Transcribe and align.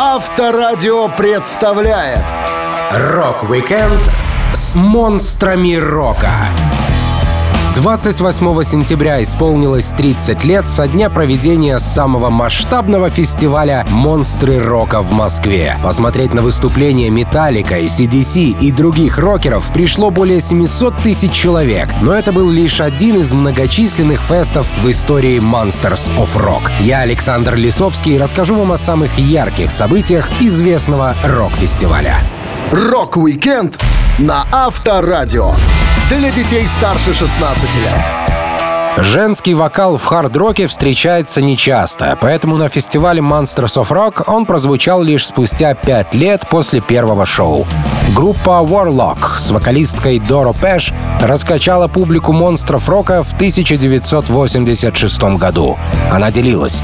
Авторадио 0.00 1.08
представляет 1.08 2.24
Рок-викенд 2.92 4.00
с 4.54 4.76
монстрами 4.76 5.74
рока. 5.74 6.30
28 7.78 8.64
сентября 8.64 9.22
исполнилось 9.22 9.86
30 9.96 10.42
лет 10.44 10.68
со 10.68 10.88
дня 10.88 11.08
проведения 11.08 11.78
самого 11.78 12.28
масштабного 12.28 13.08
фестиваля 13.08 13.86
«Монстры 13.90 14.58
рока» 14.58 15.00
в 15.00 15.12
Москве. 15.12 15.76
Посмотреть 15.80 16.34
на 16.34 16.42
выступления 16.42 17.08
Metallica, 17.08 17.78
AC/DC 17.78 18.58
и 18.58 18.72
других 18.72 19.18
рокеров 19.18 19.72
пришло 19.72 20.10
более 20.10 20.40
700 20.40 20.96
тысяч 21.04 21.30
человек, 21.30 21.88
но 22.02 22.12
это 22.12 22.32
был 22.32 22.50
лишь 22.50 22.80
один 22.80 23.20
из 23.20 23.32
многочисленных 23.32 24.22
фестов 24.22 24.68
в 24.82 24.90
истории 24.90 25.38
Monsters 25.38 26.10
of 26.16 26.34
Rock. 26.34 26.72
Я, 26.80 27.02
Александр 27.02 27.54
Лисовский, 27.54 28.18
расскажу 28.18 28.56
вам 28.56 28.72
о 28.72 28.76
самых 28.76 29.16
ярких 29.18 29.70
событиях 29.70 30.28
известного 30.40 31.14
рок-фестиваля. 31.24 32.16
Рок-викенд 32.72 33.78
на 34.18 34.48
Авторадио. 34.50 35.54
Для 36.08 36.30
детей 36.30 36.66
старше 36.66 37.12
16 37.12 37.74
лет. 37.74 38.00
Женский 38.96 39.52
вокал 39.52 39.98
в 39.98 40.04
хард-роке 40.06 40.66
встречается 40.66 41.42
нечасто, 41.42 42.16
поэтому 42.18 42.56
на 42.56 42.70
фестивале 42.70 43.20
Monsters 43.20 43.76
of 43.76 43.90
Rock 43.90 44.24
он 44.26 44.46
прозвучал 44.46 45.02
лишь 45.02 45.26
спустя 45.26 45.74
пять 45.74 46.14
лет 46.14 46.46
после 46.48 46.80
первого 46.80 47.26
шоу. 47.26 47.66
Группа 48.14 48.62
Warlock 48.62 49.38
с 49.38 49.50
вокалисткой 49.50 50.18
Доро 50.18 50.52
Пэш 50.52 50.92
раскачала 51.20 51.88
публику 51.88 52.32
монстров 52.32 52.88
рока 52.88 53.22
в 53.22 53.32
1986 53.34 55.22
году. 55.36 55.78
Она 56.10 56.30
делилась. 56.30 56.82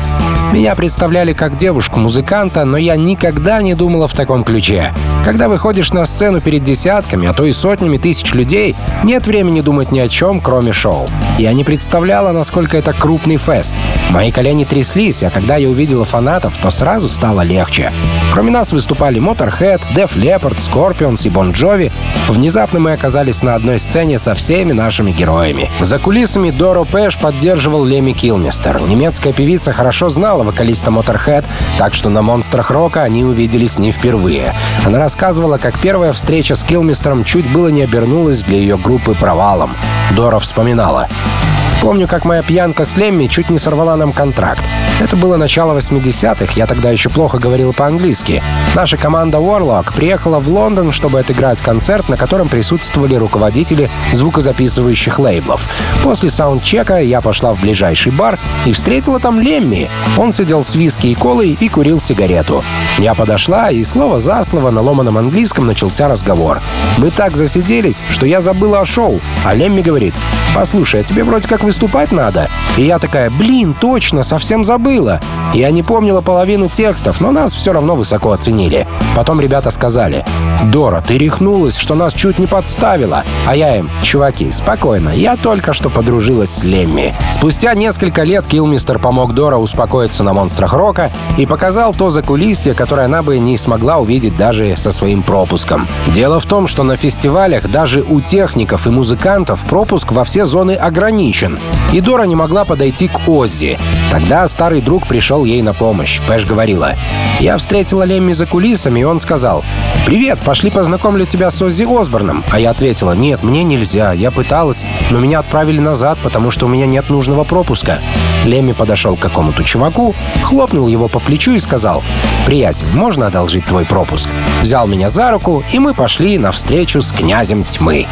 Меня 0.52 0.74
представляли 0.74 1.32
как 1.32 1.56
девушку-музыканта, 1.56 2.64
но 2.64 2.76
я 2.76 2.96
никогда 2.96 3.62
не 3.62 3.74
думала 3.74 4.06
в 4.06 4.12
таком 4.12 4.44
ключе. 4.44 4.92
Когда 5.24 5.48
выходишь 5.48 5.92
на 5.92 6.06
сцену 6.06 6.40
перед 6.40 6.62
десятками, 6.62 7.26
а 7.26 7.32
то 7.32 7.44
и 7.44 7.52
сотнями 7.52 7.96
тысяч 7.96 8.34
людей, 8.34 8.76
нет 9.02 9.26
времени 9.26 9.62
думать 9.62 9.90
ни 9.90 9.98
о 9.98 10.08
чем, 10.08 10.40
кроме 10.40 10.72
шоу. 10.72 11.08
Я 11.36 11.52
не 11.52 11.64
представляла, 11.64 12.30
насколько 12.30 12.76
это 12.76 12.92
крупный 12.92 13.38
фест. 13.38 13.74
Мои 14.10 14.30
колени 14.30 14.64
тряслись, 14.64 15.24
а 15.24 15.30
когда 15.30 15.56
я 15.56 15.68
увидела 15.68 16.04
фанатов, 16.04 16.56
то 16.58 16.70
сразу 16.70 17.08
стало 17.08 17.40
легче. 17.40 17.92
Кроме 18.32 18.52
нас 18.52 18.70
выступали 18.70 19.20
Motorhead, 19.20 19.82
Def 19.96 20.14
Leppard, 20.14 20.58
Scorpions 20.58 21.26
и 21.26 21.30
Bon 21.30 21.52
Jovi. 21.52 21.90
Внезапно 22.28 22.78
мы 22.78 22.92
оказались 22.92 23.42
на 23.42 23.56
одной 23.56 23.80
сцене 23.80 24.18
со 24.18 24.36
всеми 24.36 24.70
нашими 24.70 25.10
героями. 25.10 25.72
За 25.80 25.98
кулисами 25.98 26.50
Доро 26.50 26.84
Пэш 26.84 27.18
поддерживал 27.18 27.84
Леми 27.84 28.12
Килмистер. 28.12 28.80
Немецкая 28.82 29.32
певица 29.32 29.72
хорошо 29.72 30.10
знала 30.10 30.44
вокалиста 30.44 30.92
Motorhead, 30.92 31.44
так 31.78 31.94
что 31.94 32.10
на 32.10 32.22
«Монстрах 32.22 32.70
рока» 32.70 33.02
они 33.02 33.24
увиделись 33.24 33.76
не 33.76 33.90
впервые. 33.90 34.54
Она 34.84 34.98
рассказывала, 34.98 35.58
как 35.58 35.78
первая 35.80 36.12
встреча 36.12 36.54
с 36.54 36.62
Килмистером 36.62 37.24
чуть 37.24 37.50
было 37.50 37.68
не 37.68 37.82
обернулась 37.82 38.42
для 38.42 38.58
ее 38.58 38.78
группы 38.78 39.14
провалом. 39.14 39.76
Дора 40.14 40.38
вспоминала. 40.38 41.08
Bye. 41.24 41.73
Помню, 41.84 42.08
как 42.08 42.24
моя 42.24 42.42
пьянка 42.42 42.86
с 42.86 42.96
Лемми 42.96 43.26
чуть 43.26 43.50
не 43.50 43.58
сорвала 43.58 43.94
нам 43.94 44.14
контракт. 44.14 44.64
Это 45.00 45.16
было 45.16 45.36
начало 45.36 45.78
80-х, 45.78 46.54
я 46.56 46.66
тогда 46.66 46.90
еще 46.90 47.10
плохо 47.10 47.38
говорил 47.38 47.74
по-английски. 47.74 48.42
Наша 48.74 48.96
команда 48.96 49.36
Warlock 49.36 49.94
приехала 49.94 50.38
в 50.38 50.48
Лондон, 50.48 50.92
чтобы 50.92 51.20
отыграть 51.20 51.60
концерт, 51.60 52.08
на 52.08 52.16
котором 52.16 52.48
присутствовали 52.48 53.16
руководители 53.16 53.90
звукозаписывающих 54.12 55.18
лейблов. 55.18 55.68
После 56.02 56.30
саундчека 56.30 57.00
я 57.00 57.20
пошла 57.20 57.52
в 57.52 57.60
ближайший 57.60 58.12
бар 58.12 58.38
и 58.64 58.72
встретила 58.72 59.20
там 59.20 59.38
Лемми. 59.38 59.90
Он 60.16 60.32
сидел 60.32 60.64
с 60.64 60.74
виски 60.74 61.08
и 61.08 61.14
колой 61.14 61.50
и 61.60 61.68
курил 61.68 62.00
сигарету. 62.00 62.64
Я 62.98 63.14
подошла, 63.14 63.70
и 63.70 63.84
слово 63.84 64.20
за 64.20 64.42
слово 64.44 64.70
на 64.70 64.80
ломаном 64.80 65.18
английском 65.18 65.66
начался 65.66 66.08
разговор. 66.08 66.62
Мы 66.96 67.10
так 67.10 67.36
засиделись, 67.36 68.02
что 68.08 68.24
я 68.24 68.40
забыла 68.40 68.80
о 68.80 68.86
шоу, 68.86 69.20
а 69.44 69.52
Лемми 69.52 69.82
говорит, 69.82 70.14
«Послушай, 70.54 71.00
а 71.00 71.04
тебе 71.04 71.24
вроде 71.24 71.46
как 71.46 71.62
выступать 71.74 72.12
надо?» 72.12 72.48
И 72.76 72.82
я 72.82 72.98
такая, 72.98 73.30
«Блин, 73.30 73.74
точно, 73.80 74.22
совсем 74.22 74.64
забыла. 74.64 75.20
Я 75.52 75.70
не 75.70 75.82
помнила 75.82 76.20
половину 76.20 76.68
текстов, 76.68 77.20
но 77.20 77.30
нас 77.30 77.52
все 77.52 77.72
равно 77.72 77.94
высоко 77.94 78.32
оценили. 78.32 78.86
Потом 79.14 79.40
ребята 79.40 79.70
сказали, 79.70 80.24
«Дора, 80.64 81.04
ты 81.06 81.18
рехнулась, 81.18 81.76
что 81.76 81.94
нас 81.94 82.12
чуть 82.12 82.38
не 82.38 82.46
подставила». 82.46 83.24
А 83.46 83.54
я 83.54 83.76
им, 83.76 83.90
«Чуваки, 84.02 84.50
спокойно, 84.50 85.10
я 85.10 85.36
только 85.36 85.72
что 85.72 85.90
подружилась 85.90 86.50
с 86.50 86.64
Лемми». 86.64 87.14
Спустя 87.32 87.74
несколько 87.74 88.22
лет 88.22 88.46
Килмистер 88.46 88.98
помог 88.98 89.34
Дора 89.34 89.56
успокоиться 89.56 90.24
на 90.24 90.32
«Монстрах 90.32 90.72
рока» 90.72 91.10
и 91.36 91.46
показал 91.46 91.92
то 91.92 92.10
закулисье, 92.10 92.74
которое 92.74 93.06
она 93.06 93.22
бы 93.22 93.38
не 93.38 93.58
смогла 93.58 93.98
увидеть 93.98 94.36
даже 94.36 94.76
со 94.76 94.90
своим 94.90 95.22
пропуском. 95.22 95.88
Дело 96.08 96.40
в 96.40 96.46
том, 96.46 96.66
что 96.66 96.82
на 96.82 96.96
фестивалях 96.96 97.70
даже 97.70 98.02
у 98.02 98.20
техников 98.20 98.86
и 98.86 98.90
музыкантов 98.90 99.64
пропуск 99.66 100.10
во 100.12 100.24
все 100.24 100.44
зоны 100.44 100.72
ограничен, 100.72 101.58
и 101.92 102.00
Дора 102.00 102.24
не 102.24 102.34
могла 102.34 102.64
подойти 102.64 103.08
к 103.08 103.28
Оззи. 103.28 103.78
Тогда 104.10 104.46
старый 104.48 104.80
друг 104.80 105.06
пришел 105.06 105.44
ей 105.44 105.62
на 105.62 105.74
помощь. 105.74 106.20
Пэш 106.26 106.44
говорила. 106.44 106.94
«Я 107.40 107.56
встретила 107.56 108.02
Лемми 108.02 108.32
за 108.32 108.46
кулисами, 108.46 109.00
и 109.00 109.04
он 109.04 109.20
сказал, 109.20 109.64
«Привет, 110.06 110.40
пошли 110.44 110.70
познакомлю 110.70 111.24
тебя 111.24 111.50
с 111.50 111.62
Оззи 111.62 111.84
Осборном». 111.84 112.44
А 112.50 112.58
я 112.58 112.70
ответила, 112.70 113.12
«Нет, 113.12 113.42
мне 113.42 113.62
нельзя, 113.62 114.12
я 114.12 114.30
пыталась, 114.30 114.84
но 115.10 115.18
меня 115.18 115.38
отправили 115.40 115.78
назад, 115.78 116.18
потому 116.22 116.50
что 116.50 116.66
у 116.66 116.68
меня 116.68 116.86
нет 116.86 117.10
нужного 117.10 117.44
пропуска». 117.44 118.00
Лемми 118.44 118.72
подошел 118.72 119.16
к 119.16 119.20
какому-то 119.20 119.64
чуваку, 119.64 120.14
хлопнул 120.42 120.86
его 120.86 121.08
по 121.08 121.18
плечу 121.18 121.52
и 121.52 121.58
сказал, 121.58 122.02
«Приятель, 122.46 122.86
можно 122.92 123.26
одолжить 123.26 123.66
твой 123.66 123.84
пропуск?» 123.84 124.28
Взял 124.62 124.86
меня 124.86 125.08
за 125.08 125.30
руку, 125.30 125.64
и 125.72 125.78
мы 125.78 125.94
пошли 125.94 126.38
на 126.38 126.52
встречу 126.52 127.02
с 127.02 127.12
князем 127.12 127.64
тьмы. 127.64 128.06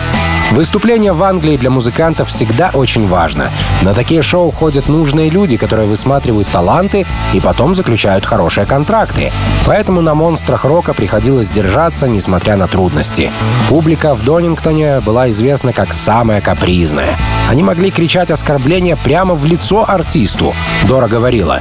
Выступление 0.53 1.15
в 1.15 1.23
Англии 1.23 1.57
для 1.57 1.71
музыкантов 1.71 2.29
всегда 2.29 2.71
очень 2.75 3.09
важно. 3.09 3.51
На 3.81 3.95
такие 3.95 4.21
шоу 4.21 4.51
ходят 4.51 4.87
нужные 4.87 5.31
люди, 5.31 5.57
которые 5.57 5.89
высматривают 5.89 6.49
таланты 6.49 7.07
и 7.33 7.41
потом 7.41 7.75
заключают 7.75 8.27
хорошие 8.27 8.67
контракты. 8.67 9.33
Поэтому 9.65 10.03
на 10.03 10.15
монстрах 10.15 10.67
рока 10.67 10.93
приходилось 10.93 11.51
держаться, 11.51 12.07
несмотря 12.07 12.57
на 12.57 12.69
трудности. 12.69 13.33
Публика 13.71 14.15
в 14.15 14.25
Донингтоне 14.25 15.01
была 15.01 15.31
известна 15.31 15.73
как 15.73 15.95
самая 15.95 16.43
капризная. 16.43 17.17
Они 17.49 17.63
могли 17.63 17.91
кричать 17.91 18.31
оскорбления 18.31 18.97
прямо 18.97 19.35
в 19.35 19.47
лицо 19.47 19.89
артисту. 20.23 20.55
Дора 20.87 21.09
говорила, 21.09 21.61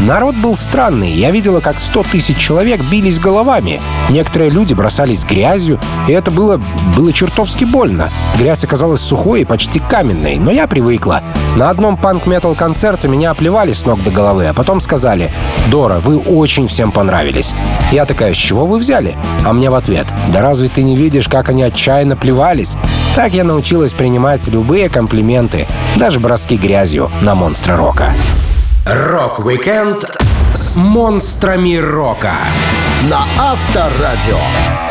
«Народ 0.00 0.34
был 0.34 0.56
странный. 0.56 1.12
Я 1.12 1.30
видела, 1.30 1.60
как 1.60 1.78
100 1.78 2.04
тысяч 2.04 2.38
человек 2.38 2.80
бились 2.90 3.18
головами. 3.18 3.82
Некоторые 4.08 4.50
люди 4.50 4.72
бросались 4.72 5.24
грязью, 5.24 5.78
и 6.08 6.12
это 6.12 6.30
было, 6.30 6.58
было 6.96 7.12
чертовски 7.12 7.64
больно. 7.64 8.08
Грязь 8.38 8.64
оказалась 8.64 9.02
сухой 9.02 9.42
и 9.42 9.44
почти 9.44 9.78
каменной, 9.78 10.36
но 10.36 10.50
я 10.50 10.66
привыкла. 10.66 11.22
На 11.54 11.68
одном 11.68 11.98
панк-метал 11.98 12.54
концерте 12.54 13.08
меня 13.08 13.32
оплевали 13.32 13.72
с 13.72 13.84
ног 13.84 14.02
до 14.02 14.10
головы, 14.10 14.46
а 14.46 14.54
потом 14.54 14.80
сказали 14.80 15.30
«Дора, 15.70 15.98
вы 16.00 16.16
очень 16.16 16.66
всем 16.66 16.92
понравились». 16.92 17.54
Я 17.92 18.06
такая 18.06 18.32
«С 18.32 18.38
чего 18.38 18.66
вы 18.66 18.78
взяли?» 18.78 19.16
А 19.44 19.52
мне 19.52 19.68
в 19.68 19.74
ответ 19.74 20.06
«Да 20.32 20.40
разве 20.40 20.68
ты 20.68 20.82
не 20.82 20.96
видишь, 20.96 21.28
как 21.28 21.50
они 21.50 21.62
отчаянно 21.62 22.16
плевались?» 22.16 22.76
Так 23.14 23.34
я 23.34 23.44
научилась 23.44 23.92
принимать 23.92 24.46
любые 24.48 24.88
комплименты, 24.88 25.66
даже 25.96 26.20
броски 26.20 26.56
грязью 26.56 27.10
на 27.20 27.34
монстра 27.34 27.76
рока. 27.76 28.14
Рок-викенд 28.86 30.04
с 30.54 30.74
монстрами 30.76 31.76
рока 31.76 32.34
на 33.02 33.26
Авторадио. 33.38 34.89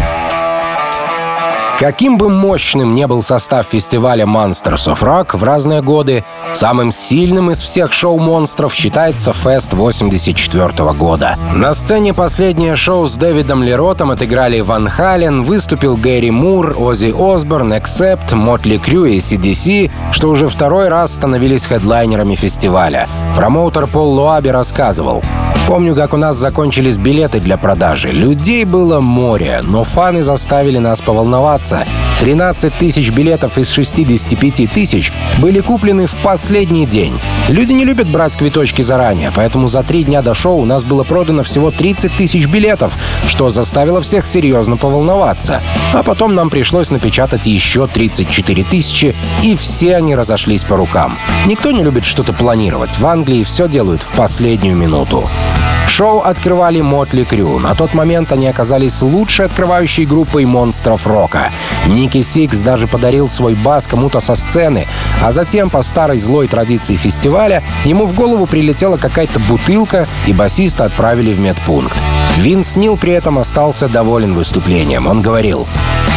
Каким 1.80 2.18
бы 2.18 2.28
мощным 2.28 2.94
не 2.94 3.08
был 3.08 3.24
состав 3.24 3.66
фестиваля 3.72 4.26
Monsters 4.26 4.94
of 4.94 5.00
Rock 5.00 5.38
в 5.38 5.46
разные 5.46 5.82
годы, 5.82 6.26
самым 6.54 6.92
сильным 6.92 7.52
из 7.52 7.62
всех 7.62 7.94
шоу-монстров 7.94 8.74
считается 8.74 9.32
Фест 9.32 9.72
84 9.72 10.74
года. 10.92 11.38
На 11.56 11.74
сцене 11.74 12.14
последнее 12.14 12.76
шоу 12.76 13.08
с 13.08 13.16
Дэвидом 13.16 13.64
Ли 13.64 13.78
Ротом 13.78 14.12
отыграли 14.12 14.60
Van 14.60 14.90
Halen, 14.90 15.46
выступил 15.46 15.96
Гэри 15.96 16.32
Мур, 16.32 16.76
Оззи 16.78 17.14
Осборн, 17.18 17.78
Accept, 17.78 18.34
Mötley 18.34 18.76
Crüe 18.76 19.06
и 19.06 19.20
AC/DC, 19.20 19.90
что 20.12 20.28
уже 20.32 20.50
второй 20.50 20.90
раз 20.90 21.16
становились 21.16 21.66
хедлайнерами 21.66 22.36
фестиваля. 22.36 23.08
Промоутер 23.38 23.88
Пол 23.88 24.16
Луаби 24.16 24.50
рассказывал. 24.50 25.24
Помню, 25.70 25.94
как 25.94 26.16
у 26.16 26.18
нас 26.18 26.36
закончились 26.36 26.98
билеты 26.98 27.40
для 27.40 27.56
продажи. 27.56 28.08
Людей 28.08 28.66
было 28.66 29.02
море, 29.02 29.60
но 29.62 29.84
фаны 29.84 30.24
заставили 30.24 30.80
нас 30.80 31.00
поволноваться. 31.00 31.69
13 32.20 32.78
тысяч 32.78 33.12
билетов 33.12 33.58
из 33.58 33.70
65 33.70 34.72
тысяч 34.72 35.12
были 35.40 35.60
куплены 35.60 36.06
в 36.06 36.16
последний 36.18 36.86
день. 36.86 37.20
Люди 37.48 37.74
не 37.74 37.86
любят 37.86 38.10
брать 38.10 38.36
квиточки 38.38 38.82
заранее, 38.82 39.32
поэтому 39.36 39.68
за 39.68 39.84
три 39.84 40.04
дня 40.04 40.22
до 40.22 40.34
шоу 40.34 40.58
у 40.58 40.66
нас 40.66 40.84
было 40.84 41.04
продано 41.04 41.44
всего 41.44 41.72
30 41.72 42.16
тысяч 42.16 42.48
билетов, 42.48 42.94
что 43.28 43.50
заставило 43.50 44.02
всех 44.02 44.26
серьезно 44.26 44.78
поволноваться. 44.78 45.62
А 45.94 46.04
потом 46.04 46.36
нам 46.36 46.50
пришлось 46.50 46.90
напечатать 46.90 47.46
еще 47.46 47.88
34 47.88 48.64
тысячи, 48.64 49.16
и 49.44 49.56
все 49.56 49.96
они 49.96 50.16
разошлись 50.16 50.64
по 50.64 50.78
рукам. 50.78 51.18
Никто 51.46 51.72
не 51.72 51.84
любит 51.84 52.06
что-то 52.06 52.34
планировать. 52.34 52.98
В 52.98 53.06
Англии 53.06 53.44
все 53.44 53.68
делают 53.68 54.04
в 54.04 54.12
последнюю 54.14 54.76
минуту. 54.76 55.30
Шоу 55.90 56.20
открывали 56.20 56.82
Mötley 56.82 57.24
Crüe. 57.24 57.60
На 57.60 57.76
тот 57.76 57.94
момент 57.94 58.32
они 58.32 58.48
оказались 58.48 59.02
лучшей 59.02 59.48
открывающей 59.48 60.06
группой 60.06 60.46
монстров 60.46 61.06
рока. 61.06 61.52
Ники 61.88 62.22
Сикс 62.22 62.62
даже 62.62 62.88
подарил 62.88 63.28
свой 63.28 63.56
бас 63.56 63.88
кому-то 63.88 64.20
со 64.20 64.36
сцены, 64.36 64.88
а 65.24 65.32
затем, 65.32 65.70
по 65.70 65.82
старой 65.82 66.18
злой 66.18 66.48
традиции 66.48 66.96
фестиваля, 66.96 67.64
ему 67.86 68.06
в 68.06 68.14
голову 68.14 68.46
прилетела 68.46 68.98
какая-то 68.98 69.40
бутылка, 69.40 70.08
и 70.28 70.34
басиста 70.34 70.86
отправили 70.86 71.34
в 71.34 71.40
медпункт. 71.40 71.98
Винс 72.38 72.76
Нил 72.76 72.96
при 72.96 73.14
этом 73.14 73.38
остался 73.38 73.90
доволен 73.90 74.34
выступлением. 74.34 75.08
Он 75.08 75.22
говорил, 75.22 75.68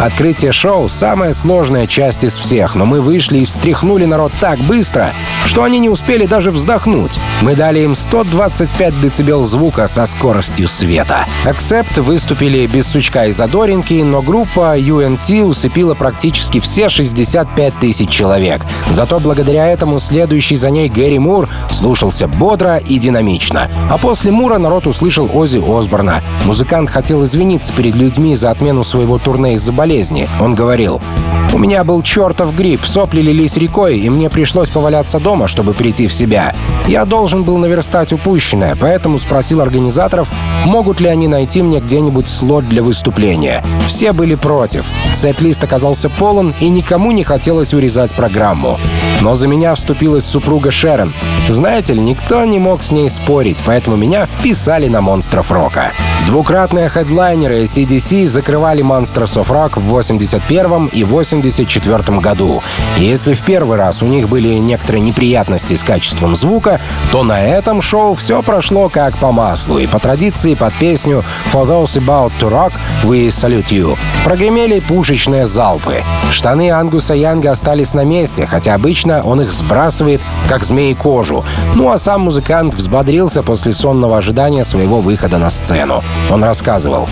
«Открытие 0.01 0.53
шоу— 0.53 0.89
самая 0.91 1.33
сложная 1.33 1.87
часть 1.87 2.23
из 2.23 2.37
всех, 2.37 2.75
но 2.75 2.85
мы 2.85 3.01
вышли 3.01 3.39
и 3.39 3.45
встряхнули 3.45 4.05
народ 4.05 4.33
так 4.41 4.59
быстро, 4.61 5.13
что 5.47 5.65
они 5.65 5.79
не 5.81 5.89
успели 5.89 6.27
даже 6.27 6.51
вздохнуть. 6.51 7.19
Мы 7.41 7.57
дали 7.57 7.81
им 7.81 7.97
125 7.97 9.01
дБ 9.01 9.47
звука 9.47 9.89
со 9.89 10.07
скоростью 10.07 10.69
света». 10.69 11.27
Accept 11.45 12.01
выступили 12.01 12.67
без 12.67 12.87
сучка 12.87 13.27
и 13.27 13.33
задоринки, 13.33 13.95
но 14.03 14.23
группа 14.23 14.79
UNT 14.79 15.32
усыпила 15.41 15.95
практически 15.95 16.61
все 16.61 16.89
65 16.89 17.75
тысяч 17.81 18.11
человек. 18.11 18.63
Зато 18.91 19.19
благодаря 19.21 19.69
этому 19.69 20.01
следующий 20.01 20.57
за 20.57 20.71
ней 20.71 20.89
Гэри 20.89 21.19
Мур 21.19 21.49
слушался 21.71 22.29
бодро 22.29 22.77
и 22.77 22.99
динамично. 22.99 23.71
А 23.91 23.97
после 23.97 24.31
Мура 24.31 24.59
народ 24.59 24.87
услышал 24.87 25.31
Оззи 25.33 25.63
Осборна. 25.67 26.23
Музыкант 26.45 26.91
хотел 26.91 27.25
извиниться 27.25 27.73
перед 27.73 27.95
людьми 27.95 28.35
за 28.35 28.51
отмену 28.51 28.85
своего 28.85 29.19
турне 29.19 29.55
из-за 29.55 29.73
болезни. 29.73 30.29
Он 30.41 30.55
говорил, 30.55 31.01
«У 31.53 31.59
меня 31.59 31.85
был 31.85 32.03
чертов 32.03 32.57
грипп, 32.57 32.85
сопли 32.85 33.21
лились 33.21 33.57
рекой, 33.57 33.99
и 33.99 34.09
мне 34.09 34.31
пришлось 34.31 34.71
поваляться 34.71 35.21
дома, 35.21 35.49
чтобы 35.49 35.75
прийти 35.75 36.07
в 36.07 36.13
себя. 36.13 36.55
Я 36.87 37.05
должен 37.05 37.45
был 37.45 37.59
наверстать 37.59 38.13
упущенное, 38.13 38.75
поэтому 38.75 39.19
спросил 39.19 39.61
организаторов, 39.61 40.31
могут 40.65 41.01
ли 41.01 41.09
они 41.09 41.29
найти 41.29 41.63
мне 41.63 41.81
где-нибудь 41.81 42.29
слот 42.29 42.67
для 42.69 42.83
выступления. 42.83 43.65
Все 43.87 44.13
были 44.13 44.35
против. 44.35 44.87
Сет-лист 45.13 45.63
оказался 45.63 46.09
полон, 46.09 46.55
и 46.61 46.69
никому 46.69 47.13
не 47.13 47.23
хотелось 47.23 47.75
урезать 47.75 48.15
программу. 48.15 48.79
Но 49.21 49.35
за 49.35 49.47
меня 49.47 49.75
вступилась 49.75 50.25
супруга 50.25 50.71
Шерон. 50.71 51.13
Знаете 51.49 51.95
ли, 51.95 52.01
никто 52.01 52.45
не 52.45 52.59
мог 52.59 52.83
с 52.83 52.91
ней 52.91 53.11
спорить, 53.11 53.63
поэтому 53.65 53.97
меня 53.97 54.27
вписали 54.27 54.89
на 54.89 55.01
монстров 55.01 55.53
рока. 55.53 55.93
Двукратные 56.27 56.89
хедлайнеры 56.89 57.65
CDC 57.65 58.27
закрывали 58.27 58.83
of 58.83 59.49
Rock 59.49 59.79
в 59.79 59.85
81 59.85 60.87
и 60.87 61.05
84 61.43 62.21
году. 62.21 62.63
Если 62.99 63.35
в 63.35 63.43
первый 63.43 63.77
раз 63.77 64.03
у 64.03 64.07
них 64.07 64.29
были 64.29 64.55
некоторые 64.55 65.01
неприятности 65.01 65.75
с 65.75 65.83
качеством 65.83 66.35
звука, 66.35 66.81
то 67.11 67.23
на 67.23 67.41
этом 67.45 67.83
шоу 67.83 68.15
все 68.15 68.43
прошло 68.43 68.89
как 68.89 69.17
по 69.19 69.33
маслу, 69.33 69.79
и 69.79 69.87
по 69.87 69.99
традиции 69.99 70.55
под 70.55 70.73
песню 70.75 71.25
«For 71.53 71.67
those 71.67 71.97
about 71.97 72.33
to 72.41 72.51
rock, 72.51 72.73
we 73.05 73.29
salute 73.29 73.69
you» 73.69 73.97
прогремели 74.25 74.79
пушечные 74.81 75.47
залпы. 75.47 76.05
Штаны 76.31 76.71
Ангуса 76.71 77.15
Янга 77.15 77.51
остались 77.51 77.93
на 77.93 78.05
месте, 78.05 78.47
хотя 78.47 78.75
обычно 78.75 79.23
он 79.23 79.43
их 79.43 79.53
сбрасывает, 79.53 80.21
как 80.49 80.65
змеи 80.65 80.95
кожу. 80.95 81.45
Ну 81.75 81.91
а 81.91 81.99
сам 81.99 82.23
музыкант 82.23 82.75
взбодрился 82.75 83.43
после 83.43 83.73
сонного 83.73 84.19
ожидания 84.19 84.65
своего 84.65 85.01
выхода 85.01 85.39
на 85.39 85.51
сцену. 85.51 86.03
Он 86.31 86.45
рассказывал. 86.45 87.09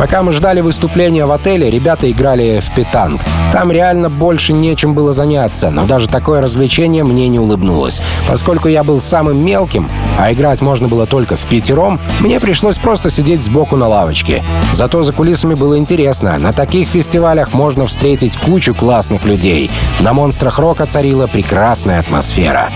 Пока 0.00 0.22
мы 0.22 0.32
ждали 0.32 0.62
выступления 0.62 1.26
в 1.26 1.30
отеле, 1.30 1.68
ребята 1.68 2.10
играли 2.10 2.60
в 2.60 2.74
питанг. 2.74 3.20
Там 3.52 3.70
реально 3.70 4.08
больше 4.08 4.54
нечем 4.54 4.94
было 4.94 5.12
заняться, 5.12 5.70
но 5.70 5.84
даже 5.84 6.08
такое 6.08 6.40
развлечение 6.40 7.04
мне 7.04 7.28
не 7.28 7.38
улыбнулось. 7.38 8.00
Поскольку 8.26 8.68
я 8.68 8.82
был 8.82 9.02
самым 9.02 9.44
мелким, 9.44 9.90
а 10.18 10.32
играть 10.32 10.62
можно 10.62 10.88
было 10.88 11.06
только 11.06 11.36
в 11.36 11.44
пятером, 11.46 12.00
мне 12.20 12.40
пришлось 12.40 12.78
просто 12.78 13.10
сидеть 13.10 13.42
сбоку 13.42 13.76
на 13.76 13.88
лавочке. 13.88 14.42
Зато 14.72 15.02
за 15.02 15.12
кулисами 15.12 15.52
было 15.52 15.76
интересно. 15.76 16.38
На 16.38 16.54
таких 16.54 16.88
фестивалях 16.88 17.52
можно 17.52 17.86
встретить 17.86 18.38
кучу 18.38 18.74
классных 18.74 19.26
людей. 19.26 19.70
На 20.00 20.14
«Монстрах 20.14 20.58
рока» 20.58 20.86
царила 20.86 21.26
прекрасная 21.26 22.00
атмосфера. 22.00 22.70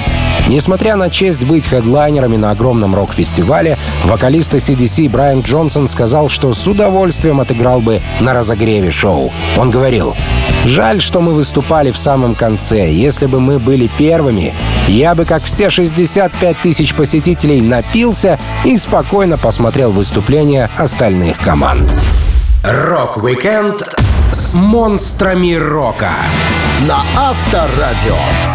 Несмотря 0.49 0.97
на 0.97 1.09
честь 1.09 1.45
быть 1.45 1.67
хедлайнерами 1.67 2.37
на 2.37 2.51
огромном 2.51 2.95
рок-фестивале, 2.95 3.79
вокалист 4.05 4.55
AC/DC 4.55 5.09
Брайан 5.09 5.41
Джонсон 5.41 5.89
сказал, 5.89 6.29
что 6.29 6.53
с 6.53 6.67
удовольствием 6.67 7.41
отыграл 7.41 7.81
бы 7.81 8.03
на 8.21 8.35
разогреве 8.35 8.91
шоу. 8.91 9.33
Он 9.57 9.71
говорил, 9.71 10.15
«Жаль, 10.65 11.01
что 11.01 11.21
мы 11.21 11.33
выступали 11.33 11.91
в 11.91 11.99
самом 11.99 12.35
конце. 12.35 12.91
Если 12.93 13.27
бы 13.27 13.41
мы 13.41 13.59
были 13.59 13.87
первыми, 13.87 14.55
я 14.87 15.15
бы, 15.15 15.25
как 15.25 15.43
все 15.45 15.71
65 15.71 16.59
тысяч 16.59 16.95
посетителей, 16.95 17.63
напился 17.63 18.39
и 18.65 18.77
спокойно 18.77 19.39
посмотрел 19.39 19.93
выступления 19.93 20.71
остальных 20.77 21.39
команд». 21.39 21.95
Рок-викенд 22.63 23.83
С 24.33 24.55
монстрами 24.55 25.55
рока 25.55 26.13
на 26.87 27.03
Авторадио. 27.15 28.54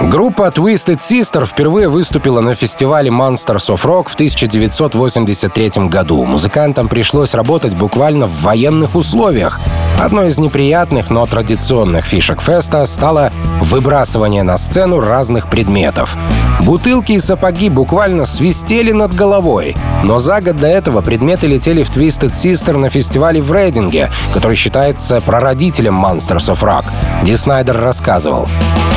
Группа 0.00 0.48
Twisted 0.48 0.96
Sister 0.96 1.44
впервые 1.44 1.88
выступила 1.88 2.40
на 2.40 2.54
фестивале 2.54 3.10
Monsters 3.10 3.68
of 3.68 3.84
Rock 3.84 4.08
в 4.08 4.14
1983 4.14 5.88
году. 5.88 6.24
Музыкантам 6.24 6.88
пришлось 6.88 7.34
работать 7.34 7.74
буквально 7.74 8.26
в 8.26 8.40
военных 8.40 8.94
условиях. 8.94 9.60
Одной 10.00 10.28
из 10.28 10.38
неприятных, 10.38 11.10
но 11.10 11.26
традиционных 11.26 12.06
фишек 12.06 12.40
феста 12.40 12.86
стало 12.86 13.30
выбрасывание 13.60 14.42
на 14.42 14.56
сцену 14.56 15.00
разных 15.00 15.50
предметов. 15.50 16.16
Бутылки 16.64 17.12
и 17.12 17.18
сапоги 17.18 17.68
буквально 17.68 18.26
свистели 18.26 18.92
над 18.92 19.14
головой. 19.14 19.76
Но 20.02 20.18
за 20.18 20.40
год 20.40 20.56
до 20.56 20.66
этого 20.66 21.00
предметы 21.00 21.46
летели 21.46 21.82
в 21.82 21.90
Twisted 21.90 22.30
Sister 22.30 22.76
на 22.76 22.90
фестивале 22.90 23.40
в 23.40 23.52
Рейдинге, 23.52 24.10
который 24.32 24.56
считается 24.56 25.20
прародителем 25.20 26.04
Monsters 26.04 26.52
of 26.52 26.60
Rock. 26.60 26.84
Ди 27.22 27.34
Снайдер 27.34 27.80
рассказывал. 27.80 28.48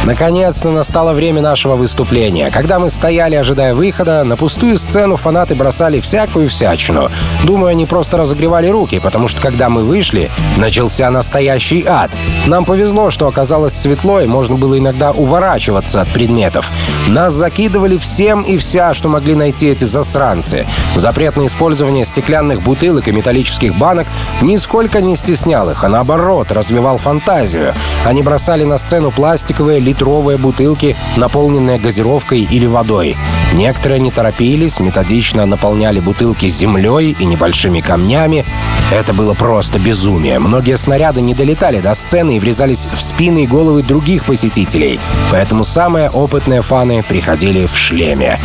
Наконец-то 0.05 0.69
настало 0.69 1.13
время 1.13 1.41
нашего 1.41 1.75
выступления. 1.77 2.51
Когда 2.51 2.77
мы 2.77 2.89
стояли, 2.89 3.35
ожидая 3.35 3.73
выхода, 3.73 4.25
на 4.25 4.35
пустую 4.35 4.77
сцену 4.77 5.15
фанаты 5.15 5.55
бросали 5.55 6.01
всякую 6.01 6.49
всячину. 6.49 7.09
Думаю, 7.45 7.69
они 7.69 7.85
просто 7.85 8.17
разогревали 8.17 8.67
руки, 8.67 8.99
потому 8.99 9.29
что 9.29 9.41
когда 9.41 9.69
мы 9.69 9.83
вышли, 9.83 10.29
начался 10.57 11.09
настоящий 11.09 11.85
ад. 11.87 12.11
Нам 12.47 12.65
повезло, 12.65 13.11
что 13.11 13.27
оказалось 13.27 13.73
светло, 13.73 14.19
и 14.19 14.27
можно 14.27 14.57
было 14.57 14.77
иногда 14.77 15.11
уворачиваться 15.11 16.01
от 16.01 16.11
предметов. 16.11 16.69
Нас 17.07 17.31
закидывали 17.53 17.97
всем 17.97 18.41
и 18.41 18.57
вся, 18.57 18.95
что 18.95 19.09
могли 19.09 19.35
найти 19.35 19.67
эти 19.67 19.83
засранцы. 19.83 20.65
Запрет 20.95 21.37
на 21.37 21.45
использование 21.45 22.03
стеклянных 22.03 22.63
бутылок 22.63 23.07
и 23.07 23.11
металлических 23.11 23.77
банок 23.77 24.07
нисколько 24.41 25.01
не 25.01 25.15
стеснял 25.15 25.69
их, 25.69 25.83
а 25.83 25.87
наоборот, 25.87 26.51
развивал 26.51 26.97
фантазию. 26.97 27.75
Они 28.05 28.23
бросали 28.23 28.63
на 28.63 28.79
сцену 28.79 29.11
пластиковые 29.11 29.79
литровые 29.79 30.39
бутылки, 30.39 30.95
наполненные 31.15 31.77
газировкой 31.77 32.41
или 32.41 32.65
водой. 32.65 33.15
Некоторые 33.53 33.99
не 33.99 34.09
торопились, 34.09 34.79
методично 34.79 35.45
наполняли 35.45 35.99
бутылки 35.99 36.47
землей 36.47 37.15
и 37.19 37.25
небольшими 37.25 37.81
камнями. 37.81 38.45
Это 38.91 39.13
было 39.13 39.35
просто 39.35 39.77
безумие. 39.77 40.39
Многие 40.39 40.75
снаряды 40.75 41.21
не 41.21 41.35
долетали 41.35 41.79
до 41.79 41.93
сцены 41.93 42.37
и 42.37 42.39
врезались 42.39 42.87
в 42.91 42.99
спины 42.99 43.43
и 43.43 43.47
головы 43.47 43.83
других 43.83 44.25
посетителей, 44.25 44.99
поэтому 45.31 45.63
самые 45.63 46.09
опытные 46.09 46.63
фаны 46.63 47.03
приходили 47.03 47.32
в 47.33 47.75
шлеме. 47.75 48.39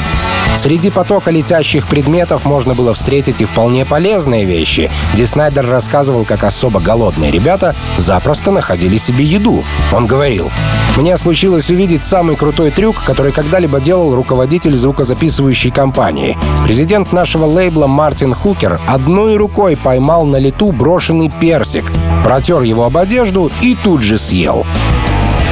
Среди 0.57 0.91
потока 0.91 1.31
летящих 1.31 1.87
предметов 1.87 2.45
можно 2.45 2.75
было 2.75 2.95
встретить 2.95 3.41
и 3.41 3.45
вполне 3.45 3.85
полезные 3.85 4.45
вещи. 4.45 4.91
Ди 5.15 5.27
Снайдер 5.27 5.67
рассказывал, 5.67 6.25
как 6.25 6.43
особо 6.43 6.81
голодные 6.81 7.31
ребята 7.31 7.77
запросто 7.99 8.51
находили 8.51 8.97
себе 8.97 9.25
еду. 9.25 9.63
Он 9.93 10.07
говорил, 10.07 10.51
«Мне 10.97 11.17
случилось 11.19 11.71
увидеть 11.71 12.03
самый 12.03 12.35
крутой 12.35 12.71
трюк, 12.71 12.97
который 13.05 13.31
когда-либо 13.31 13.79
делал 13.79 14.15
руководитель 14.15 14.75
звукозаписывающей 14.75 15.71
компании. 15.71 16.37
Президент 16.65 17.13
нашего 17.13 17.45
лейбла 17.45 17.87
Мартин 17.87 18.35
Хукер 18.35 18.81
одной 18.87 19.37
рукой 19.37 19.77
поймал 19.77 20.25
на 20.25 20.37
лету 20.37 20.73
брошенный 20.73 21.31
персик, 21.31 21.85
протер 22.25 22.63
его 22.63 22.85
об 22.85 22.97
одежду 22.97 23.53
и 23.61 23.77
тут 23.77 24.03
же 24.03 24.19
съел. 24.19 24.67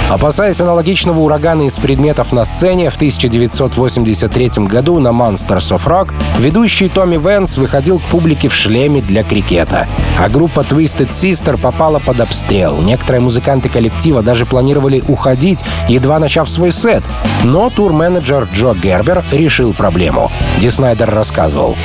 Опасаясь 0.08 0.60
аналогичного 0.60 1.18
урагана 1.18 1.62
из 1.62 1.78
предметов 1.78 2.32
на 2.32 2.44
сцене, 2.44 2.90
в 2.90 2.96
1983 2.96 4.50
году 4.66 5.00
на 5.00 5.08
Monsters 5.08 5.76
of 5.76 5.84
Rock 5.84 6.12
ведущий 6.38 6.88
Томми 6.88 7.16
Венс 7.16 7.56
выходил 7.56 7.98
к 7.98 8.02
публике 8.04 8.48
в 8.48 8.54
шлеме 8.54 9.02
для 9.02 9.24
крикета, 9.24 9.88
а 10.16 10.28
группа 10.28 10.60
Twisted 10.60 11.08
Sister 11.08 11.60
попала 11.60 11.98
под 11.98 12.20
обстрел. 12.20 12.80
Некоторые 12.82 13.20
музыканты 13.20 13.68
коллектива 13.68 14.22
даже 14.22 14.46
планировали 14.46 15.02
уходить, 15.08 15.64
едва 15.88 16.20
начав 16.20 16.48
свой 16.48 16.70
сет, 16.70 17.02
но 17.42 17.68
тур-менеджер 17.68 18.48
Джо 18.52 18.74
Гербер 18.74 19.24
решил 19.32 19.74
проблему. 19.74 20.30
Ди 20.60 20.70
Снайдер 20.70 21.10
рассказывал. 21.10 21.76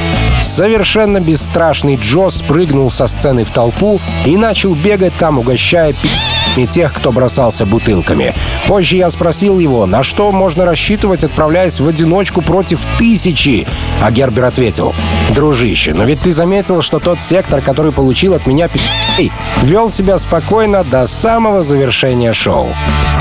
Совершенно 0.41 1.19
бесстрашный 1.19 1.95
Джо 1.95 2.29
спрыгнул 2.29 2.91
со 2.91 3.07
сцены 3.07 3.43
в 3.43 3.51
толпу 3.51 3.99
и 4.25 4.35
начал 4.37 4.75
бегать 4.75 5.13
там, 5.17 5.39
угощая 5.39 5.93
пи*** 5.93 6.09
и 6.57 6.67
тех, 6.67 6.93
кто 6.93 7.11
бросался 7.11 7.65
бутылками. 7.65 8.35
Позже 8.67 8.97
я 8.97 9.09
спросил 9.09 9.59
его, 9.59 9.85
на 9.85 10.03
что 10.03 10.31
можно 10.31 10.65
рассчитывать, 10.65 11.23
отправляясь 11.23 11.79
в 11.79 11.87
одиночку 11.87 12.41
против 12.41 12.85
тысячи. 12.99 13.67
А 14.01 14.11
Гербер 14.11 14.45
ответил, 14.45 14.93
дружище, 15.29 15.93
но 15.93 16.03
ведь 16.03 16.21
ты 16.21 16.31
заметил, 16.31 16.81
что 16.81 16.99
тот 16.99 17.21
сектор, 17.21 17.61
который 17.61 17.91
получил 17.91 18.33
от 18.33 18.47
меня 18.47 18.67
пи***, 18.67 19.31
вел 19.63 19.89
себя 19.89 20.17
спокойно 20.17 20.83
до 20.83 21.07
самого 21.07 21.63
завершения 21.63 22.33
шоу. 22.33 22.69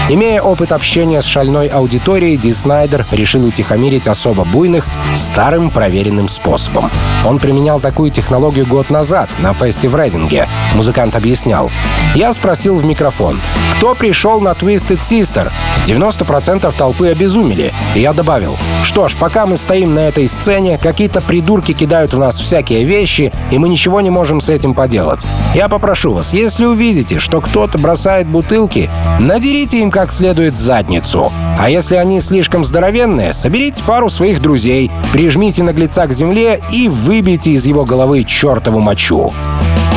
Имея 0.09 0.43
опыт 0.43 0.73
общения 0.73 1.23
с 1.23 1.27
шальной 1.27 1.69
аудиторией, 1.69 2.37
Ди 2.37 2.53
Снайдер 2.53 3.07
решил 3.12 3.45
утихомирить 3.45 4.09
особо 4.09 4.45
буйных 4.45 4.89
старым 5.15 5.71
проверенным 5.71 6.29
способом. 6.29 6.91
Он 7.25 7.39
применял 7.39 7.81
такую 7.81 8.11
технологию 8.11 8.67
год 8.67 8.91
назад 8.91 9.29
на 9.39 9.53
фесте 9.53 9.89
в 9.89 9.97
Рейдинге. 9.97 10.49
Музыкант 10.75 11.17
объяснял. 11.17 11.71
Я 12.15 12.33
спросил 12.33 12.77
в 12.77 12.85
микрофон, 12.85 13.39
кто 13.81 13.95
пришел 13.95 14.41
на 14.41 14.50
Twisted 14.50 15.00
Sister? 15.00 15.50
90% 15.87 16.73
толпы 16.77 17.09
обезумели. 17.09 17.73
И 17.95 18.00
я 18.00 18.12
добавил, 18.12 18.59
что 18.83 19.09
ж, 19.09 19.17
пока 19.17 19.47
мы 19.47 19.57
стоим 19.57 19.95
на 19.95 20.00
этой 20.00 20.29
сцене, 20.29 20.77
какие-то 20.77 21.23
придурки 21.23 21.73
кидают 21.73 22.12
в 22.12 22.19
нас 22.19 22.39
всякие 22.39 22.85
вещи, 22.85 23.33
и 23.50 23.57
мы 23.57 23.71
ничего 23.71 24.03
не 24.03 24.11
можем 24.11 24.43
с 24.43 24.50
этим 24.50 24.75
поделать. 24.75 25.25
Я 25.55 25.69
попрошу 25.69 26.12
вас, 26.12 26.35
если 26.35 26.67
увидите, 26.67 27.19
что 27.19 27.41
кто-то 27.41 27.79
бросает 27.79 28.27
бутылки, 28.27 28.91
надерите 29.19 29.81
им 29.81 29.91
как 29.91 30.12
следует 30.12 30.59
задницу. 30.59 31.33
А 31.59 31.71
если 31.71 31.97
они 31.97 32.21
слишком 32.21 32.67
здоровенные, 32.67 33.33
соберите 33.33 33.83
пару 33.83 34.11
своих 34.11 34.43
друзей, 34.43 34.91
прижмите 35.12 35.62
наглеца 35.62 36.07
к 36.07 36.12
земле 36.12 36.61
и 36.71 36.89
выбейте 37.11 37.50
из 37.50 37.67
его 37.67 37.85
головы 37.85 38.23
чертову 38.23 38.79
мочу. 38.79 39.33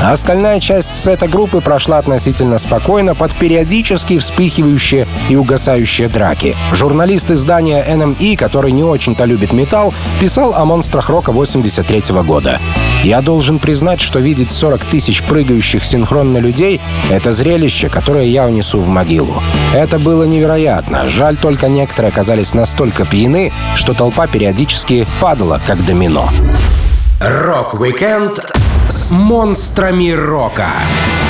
А 0.01 0.13
остальная 0.13 0.59
часть 0.59 0.95
сета 0.95 1.27
группы 1.27 1.61
прошла 1.61 1.99
относительно 1.99 2.57
спокойно 2.57 3.13
под 3.13 3.35
периодически 3.35 4.17
вспыхивающие 4.17 5.07
и 5.29 5.35
угасающие 5.35 6.09
драки. 6.09 6.57
Журналист 6.73 7.29
издания 7.29 7.85
NME, 7.87 8.35
который 8.35 8.71
не 8.71 8.83
очень-то 8.83 9.25
любит 9.25 9.53
металл, 9.53 9.93
писал 10.19 10.55
о 10.55 10.65
монстрах 10.65 11.07
рока 11.09 11.31
83 11.31 12.11
-го 12.11 12.23
года. 12.23 12.59
«Я 13.03 13.21
должен 13.21 13.59
признать, 13.59 14.01
что 14.01 14.17
видеть 14.17 14.51
40 14.51 14.83
тысяч 14.83 15.21
прыгающих 15.21 15.85
синхронно 15.85 16.39
людей— 16.39 16.81
это 17.11 17.31
зрелище, 17.31 17.89
которое 17.89 18.25
я 18.25 18.47
унесу 18.47 18.79
в 18.79 18.89
могилу. 18.89 19.35
Это 19.71 19.99
было 19.99 20.23
невероятно. 20.23 21.07
Жаль 21.07 21.37
только 21.37 21.69
некоторые 21.69 22.09
оказались 22.09 22.55
настолько 22.55 23.05
пьяны, 23.05 23.53
что 23.75 23.93
толпа 23.93 24.25
периодически 24.25 25.07
падала, 25.21 25.61
как 25.63 25.85
домино». 25.85 26.29
Рок-викенд 27.25 28.37
с 28.89 29.09
монстрами 29.09 30.11
рока 30.11 30.73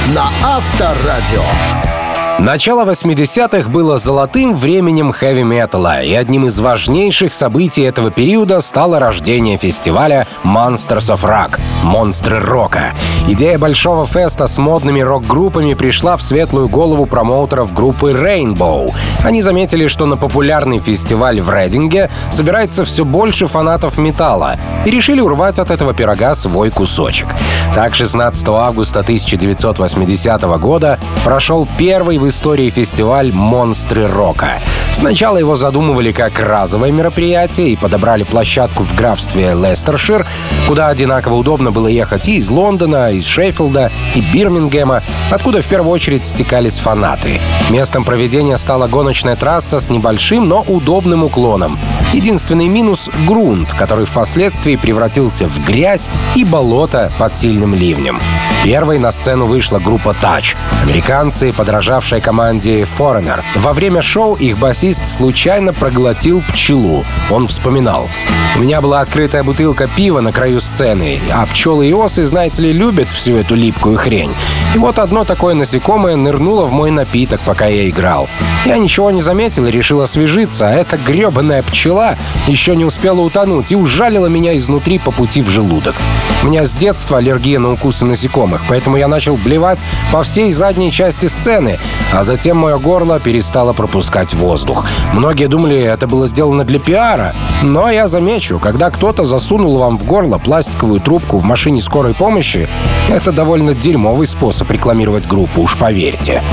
на 0.08 0.32
Авторадио. 0.44 2.03
Начало 2.40 2.84
80-х 2.84 3.70
было 3.70 3.98
золотым 3.98 4.56
временем 4.56 5.12
хэви-металла, 5.12 6.02
и 6.02 6.14
одним 6.14 6.48
из 6.48 6.60
важнейших 6.60 7.34
событий 7.34 7.84
этого 7.84 8.10
периода 8.10 8.60
стало 8.62 9.00
рождение 9.00 9.58
фестиваля 9.58 10.28
Monsters 10.44 11.14
of 11.14 11.22
Rock— 11.24 11.60
«Монстры 11.84 12.40
рока». 12.40 12.92
Идея 13.28 13.58
большого 13.58 14.08
феста 14.08 14.48
с 14.48 14.58
модными 14.58 15.00
рок-группами 15.00 15.76
пришла 15.76 16.18
в 16.18 16.24
светлую 16.24 16.68
голову 16.68 17.06
промоутеров 17.06 17.72
группы 17.72 18.12
Rainbow. 18.12 18.92
Они 19.24 19.42
заметили, 19.42 19.88
что 19.88 20.06
на 20.06 20.18
популярный 20.18 20.80
фестиваль 20.80 21.40
в 21.40 21.50
Рейдинге 21.50 22.10
собирается 22.32 22.84
все 22.84 23.06
больше 23.06 23.46
фанатов 23.46 23.98
металла, 23.98 24.58
и 24.86 24.92
решили 24.92 25.22
урвать 25.22 25.60
от 25.60 25.70
этого 25.70 25.94
пирога 25.94 26.34
свой 26.36 26.72
кусочек. 26.72 27.28
Так, 27.76 27.96
16 27.96 28.48
августа 28.50 29.00
1980 29.00 30.42
года 30.60 31.00
прошел 31.24 31.68
первый 31.78 32.18
в 32.24 32.30
истории 32.30 32.70
фестиваль 32.70 33.34
«Монстры 33.34 34.08
рока». 34.08 34.62
Сначала 34.94 35.38
его 35.38 35.58
задумывали 35.58 36.14
как 36.14 36.40
разовое 36.40 36.90
мероприятие 36.90 37.72
и 37.72 37.76
подобрали 37.76 38.24
площадку 38.24 38.84
в 38.84 38.96
графстве 38.96 39.54
Лестершир, 39.54 40.26
куда 40.66 40.88
одинаково 40.88 41.34
удобно 41.34 41.72
было 41.72 41.88
ехать 41.88 42.30
и 42.30 42.38
из 42.38 42.50
Лондона, 42.50 43.12
из 43.12 43.26
Шеффилда, 43.26 43.92
и 44.16 44.22
Бирмингема, 44.22 45.04
откуда 45.32 45.62
в 45.62 45.68
первую 45.68 45.92
очередь 45.92 46.24
стекались 46.24 46.78
фанаты. 46.78 47.42
Местом 47.70 48.06
проведения 48.06 48.58
стала 48.58 48.88
гоночная 48.88 49.36
трасса 49.36 49.82
с 49.82 49.90
небольшим, 49.90 50.48
но 50.48 50.62
удобным 50.62 51.26
уклоном. 51.26 51.78
Единственный 52.14 52.68
минус— 52.68 53.10
грунт, 53.28 53.74
который 53.74 54.06
впоследствии 54.06 54.78
превратился 54.78 55.46
в 55.48 55.66
грязь 55.66 56.10
и 56.36 56.46
болото 56.46 57.12
под 57.18 57.36
сильным 57.36 57.76
ливнем. 57.76 58.22
Первой 58.64 58.98
на 58.98 59.12
сцену 59.12 59.46
вышла 59.46 59.80
группа 59.80 60.16
Touch, 60.22 60.56
американцы, 60.84 61.52
подражавшие 61.52 62.13
команде 62.22 62.82
Foreigner. 62.82 63.42
Во 63.56 63.74
время 63.74 64.02
шоу 64.02 64.36
их 64.36 64.58
басист 64.58 65.06
случайно 65.06 65.74
проглотил 65.74 66.44
пчелу. 66.52 67.06
Он 67.30 67.48
вспоминал. 67.48 68.10
«У 68.56 68.60
меня 68.60 68.82
была 68.82 69.02
открытая 69.02 69.44
бутылка 69.44 69.88
пива 69.88 70.22
на 70.22 70.32
краю 70.32 70.62
сцены, 70.62 71.20
а 71.32 71.46
пчелы 71.46 71.88
и 71.88 71.94
осы, 71.94 72.24
знаете 72.26 72.62
ли, 72.62 72.74
любят 72.74 73.12
всю 73.12 73.36
эту 73.38 73.56
липкую 73.56 73.98
хрень. 73.98 74.34
И 74.76 74.78
вот 74.78 75.00
одно 75.00 75.24
такое 75.24 75.56
насекомое 75.56 76.16
нырнуло 76.16 76.66
в 76.66 76.72
мой 76.72 76.92
напиток, 76.92 77.42
пока 77.42 77.66
я 77.68 77.90
играл. 77.90 78.30
Я 78.66 78.78
ничего 78.78 79.12
не 79.12 79.22
заметил 79.22 79.66
и 79.66 79.72
решил 79.72 80.02
освежиться, 80.02 80.70
а 80.70 80.74
эта 80.74 80.98
гребаная 80.98 81.64
пчела 81.64 82.18
еще 82.48 82.76
не 82.76 82.86
успела 82.86 83.22
утонуть 83.22 83.72
и 83.72 83.76
ужалила 83.76 84.28
меня 84.28 84.56
изнутри 84.56 85.00
по 85.00 85.12
пути 85.12 85.42
в 85.42 85.50
желудок. 85.50 85.96
У 86.44 86.48
меня 86.48 86.66
с 86.66 86.76
детства 86.76 87.20
аллергия 87.20 87.58
на 87.58 87.72
укусы 87.72 88.04
насекомых, 88.04 88.64
поэтому 88.68 88.98
я 88.98 89.08
начал 89.08 89.38
блевать 89.38 89.80
по 90.12 90.24
всей 90.24 90.52
задней 90.52 90.92
части 90.92 91.28
сцены, 91.28 91.80
а 92.12 92.26
затем 92.26 92.58
мое 92.58 92.78
горло 92.80 93.22
перестало 93.22 93.72
пропускать 93.72 94.34
воздух. 94.34 94.86
Многие 95.14 95.48
думали, 95.48 95.80
это 95.80 96.06
было 96.06 96.28
сделано 96.28 96.66
для 96.66 96.80
пиара, 96.80 97.34
но 97.62 97.90
я 97.90 98.10
замечу, 98.10 98.60
когда 98.60 98.90
кто-то 98.90 99.24
засунул 99.24 99.78
вам 99.78 99.98
в 99.98 100.06
горло 100.06 100.38
пластиковую 100.38 101.00
трубку 101.00 101.38
в 101.38 101.46
машине 101.46 101.82
скорой 101.82 102.14
помощи, 102.14 102.68
это 103.08 103.32
довольно 103.32 103.74
дерьмовый 103.74 104.28
способ 104.28 104.70
рекламировать 104.70 105.28
группу, 105.28 105.62
уж 105.62 105.78
поверьте. 105.78 106.44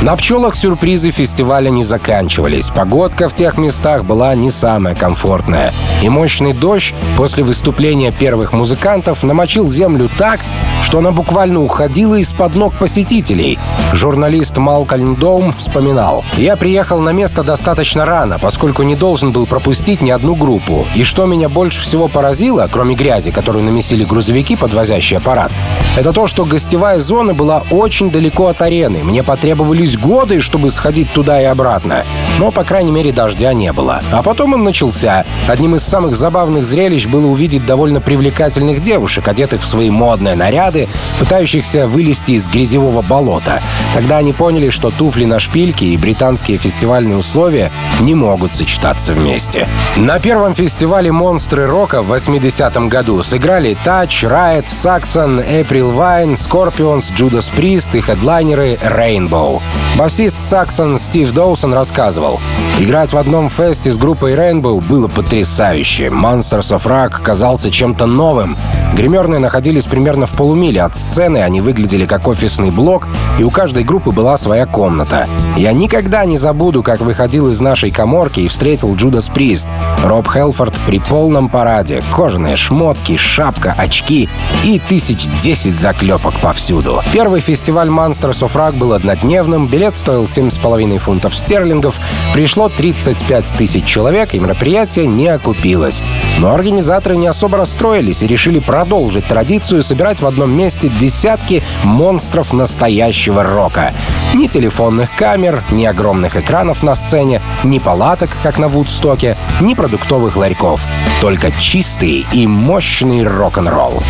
На 0.00 0.16
пчелах 0.16 0.56
сюрпризы 0.56 1.10
фестиваля 1.10 1.68
не 1.68 1.84
заканчивались. 1.84 2.70
Погодка 2.70 3.28
в 3.28 3.34
тех 3.34 3.58
местах 3.58 4.04
была 4.04 4.34
не 4.34 4.50
самая 4.50 4.94
комфортная. 4.94 5.74
И 6.02 6.08
мощный 6.08 6.54
дождь 6.54 6.94
после 7.18 7.44
выступления 7.44 8.12
первых 8.12 8.54
музыкантов 8.54 9.25
намочил 9.26 9.68
землю 9.68 10.08
так, 10.18 10.40
что 10.82 10.98
она 10.98 11.10
буквально 11.10 11.62
уходила 11.62 12.14
из-под 12.16 12.54
ног 12.54 12.74
посетителей. 12.78 13.58
Журналист 13.92 14.56
Малкольм 14.56 15.16
Доум 15.16 15.52
вспоминал. 15.52 16.24
«Я 16.36 16.56
приехал 16.56 17.00
на 17.00 17.10
место 17.10 17.42
достаточно 17.42 18.06
рано, 18.06 18.38
поскольку 18.38 18.82
не 18.82 18.94
должен 18.94 19.32
был 19.32 19.46
пропустить 19.46 20.00
ни 20.00 20.10
одну 20.10 20.36
группу. 20.36 20.86
И 20.94 21.02
что 21.02 21.26
меня 21.26 21.48
больше 21.48 21.80
всего 21.80 22.08
поразило, 22.08 22.68
кроме 22.70 22.94
грязи, 22.94 23.30
которую 23.30 23.64
намесили 23.64 24.04
грузовики, 24.04 24.54
подвозящие 24.54 25.18
аппарат, 25.18 25.50
это 25.96 26.12
то, 26.12 26.26
что 26.26 26.44
гостевая 26.44 27.00
зона 27.00 27.34
была 27.34 27.64
очень 27.70 28.10
далеко 28.10 28.46
от 28.46 28.62
арены. 28.62 29.02
Мне 29.02 29.22
потребовались 29.22 29.98
годы, 29.98 30.40
чтобы 30.40 30.70
сходить 30.70 31.12
туда 31.12 31.40
и 31.40 31.44
обратно. 31.44 32.04
Но, 32.38 32.50
по 32.50 32.64
крайней 32.64 32.92
мере, 32.92 33.12
дождя 33.12 33.52
не 33.52 33.72
было. 33.72 34.02
А 34.12 34.22
потом 34.22 34.54
он 34.54 34.64
начался. 34.64 35.24
Одним 35.48 35.74
из 35.74 35.82
самых 35.82 36.16
забавных 36.16 36.64
зрелищ 36.64 37.06
было 37.06 37.26
увидеть 37.26 37.64
довольно 37.64 38.00
привлекательных 38.00 38.82
девушек, 38.82 39.26
одетых 39.28 39.62
в 39.62 39.66
свои 39.66 39.90
модные 39.90 40.34
наряды, 40.34 40.88
пытающихся 41.18 41.86
вылезти 41.86 42.32
из 42.32 42.48
грязевого 42.48 43.02
болота. 43.02 43.62
Тогда 43.94 44.18
они 44.18 44.32
поняли, 44.32 44.70
что 44.70 44.90
туфли 44.90 45.24
на 45.24 45.40
шпильке 45.40 45.86
и 45.86 45.96
британские 45.96 46.58
фестивальные 46.58 47.16
условия 47.16 47.72
не 48.00 48.14
могут 48.14 48.54
сочетаться 48.54 49.14
вместе. 49.14 49.68
На 49.96 50.18
первом 50.18 50.54
фестивале 50.54 51.12
«Монстры 51.12 51.66
рока» 51.66 52.02
в 52.02 52.12
80-м 52.12 52.88
году 52.88 53.22
сыграли 53.22 53.76
Touch, 53.84 54.28
Riot, 54.28 54.66
Saxon, 54.66 55.46
April 55.48 55.94
Wine, 55.94 56.36
Scorpions, 56.36 57.12
Judas 57.16 57.52
Priest 57.54 57.96
и 57.96 58.00
хедлайнеры 58.00 58.74
Rainbow. 58.82 59.62
Басист 59.96 60.36
Saxon 60.52 60.98
Стив 60.98 61.30
Доусон 61.30 61.72
рассказывал, 61.72 62.25
Oh. 62.28 62.65
Играть 62.78 63.14
в 63.14 63.16
одном 63.16 63.48
фесте 63.48 63.90
с 63.90 63.96
группой 63.96 64.34
Rainbow 64.34 64.82
было 64.86 65.08
потрясающе. 65.08 66.08
Monsters 66.08 66.76
of 66.76 66.84
Rock 66.84 67.22
казался 67.22 67.70
чем-то 67.70 68.04
новым. 68.04 68.54
Гримерные 68.94 69.40
находились 69.40 69.86
примерно 69.86 70.26
в 70.26 70.32
полумиле 70.32 70.82
от 70.82 70.94
сцены, 70.94 71.38
они 71.38 71.62
выглядели 71.62 72.04
как 72.04 72.28
офисный 72.28 72.70
блок, 72.70 73.08
и 73.38 73.44
у 73.44 73.50
каждой 73.50 73.82
группы 73.82 74.10
была 74.10 74.36
своя 74.36 74.66
комната. 74.66 75.26
Я 75.56 75.72
никогда 75.72 76.26
не 76.26 76.36
забуду, 76.36 76.82
как 76.82 77.00
выходил 77.00 77.50
из 77.50 77.60
нашей 77.60 77.90
коморки 77.90 78.40
и 78.40 78.48
встретил 78.48 78.94
Джудас 78.94 79.30
Прист. 79.30 79.66
Роб 80.04 80.28
Хелфорд 80.28 80.74
при 80.86 80.98
полном 80.98 81.48
параде. 81.48 82.02
Кожаные 82.14 82.56
шмотки, 82.56 83.16
шапка, 83.16 83.74
очки 83.76 84.28
и 84.64 84.78
тысяч 84.78 85.26
десять 85.40 85.80
заклепок 85.80 86.34
повсюду. 86.40 87.02
Первый 87.10 87.40
фестиваль 87.40 87.88
Monsters 87.88 88.46
of 88.46 88.52
Rock 88.52 88.76
был 88.76 88.92
однодневным, 88.92 89.66
билет 89.66 89.96
стоил 89.96 90.24
7,5 90.24 90.98
фунтов 90.98 91.34
стерлингов, 91.34 91.98
пришло 92.34 92.65
35 92.68 93.54
тысяч 93.56 93.84
человек, 93.84 94.34
и 94.34 94.38
мероприятие 94.38 95.06
не 95.06 95.28
окупилось. 95.28 96.02
Но 96.38 96.54
организаторы 96.54 97.16
не 97.16 97.26
особо 97.26 97.58
расстроились 97.58 98.22
и 98.22 98.26
решили 98.26 98.58
продолжить 98.58 99.26
традицию 99.26 99.82
собирать 99.82 100.20
в 100.20 100.26
одном 100.26 100.56
месте 100.56 100.88
десятки 100.88 101.62
монстров 101.82 102.52
настоящего 102.52 103.42
рока. 103.42 103.94
Ни 104.34 104.46
телефонных 104.46 105.14
камер, 105.16 105.62
ни 105.70 105.84
огромных 105.84 106.36
экранов 106.36 106.82
на 106.82 106.94
сцене, 106.96 107.40
ни 107.64 107.78
палаток, 107.78 108.30
как 108.42 108.58
на 108.58 108.68
Вудстоке, 108.68 109.36
ни 109.60 109.74
продуктовых 109.74 110.36
ларьков. 110.36 110.86
Только 111.20 111.52
чистый 111.52 112.26
и 112.32 112.46
мощный 112.46 113.24
рок-н-ролл. 113.24 114.02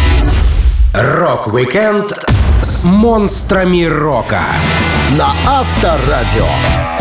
Рок-викенд 0.95 2.13
с 2.63 2.85
монстрами 2.85 3.85
рока 3.85 4.41
на 5.17 5.35
Авторадио. 5.47 6.96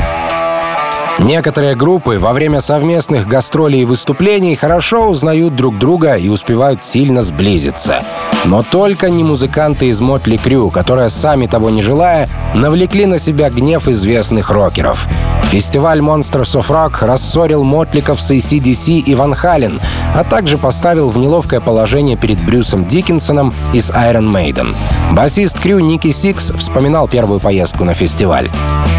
Некоторые 1.19 1.75
группы 1.75 2.19
во 2.19 2.33
время 2.33 2.59
совместных 2.59 3.25
гастролей 3.25 3.83
и 3.83 3.85
выступлений 3.85 4.55
хорошо 4.55 5.07
узнают 5.07 5.55
друг 5.55 5.77
друга 5.79 6.15
и 6.15 6.27
успевают 6.27 6.83
сильно 6.83 7.21
сблизиться. 7.21 8.03
Но 8.43 8.63
только 8.63 9.09
не 9.09 9.23
музыканты 9.23 9.87
из 9.87 10.01
Mötley 10.01 10.35
Crüe, 10.35 10.69
которые, 10.69 11.09
сами 11.09 11.47
того 11.47 11.69
не 11.69 11.81
желая, 11.81 12.27
навлекли 12.53 13.05
на 13.05 13.17
себя 13.17 13.49
гнев 13.49 13.87
известных 13.87 14.49
рокеров. 14.49 15.07
Фестиваль 15.49 15.99
Monsters 15.99 16.59
of 16.59 16.67
Rock 16.67 17.05
рассорил 17.05 17.63
Мотликов 17.63 18.19
с 18.19 18.31
AC/DC 18.31 18.99
и 18.99 19.15
Van 19.15 19.33
Halen, 19.33 19.79
а 20.13 20.23
также 20.23 20.57
поставил 20.57 21.09
в 21.09 21.17
неловкое 21.17 21.61
положение 21.61 22.17
перед 22.17 22.39
Брюсом 22.43 22.85
Диккенсоном 22.85 23.53
из 23.71 23.89
Iron 23.91 24.29
Maiden. 24.29 24.75
Басист 25.13 25.59
Крю 25.59 25.79
Ники 25.79 26.11
Сикс 26.11 26.51
вспоминал 26.51 27.07
первую 27.07 27.39
поездку 27.39 27.85
на 27.85 27.93
фестиваль. 27.93 28.49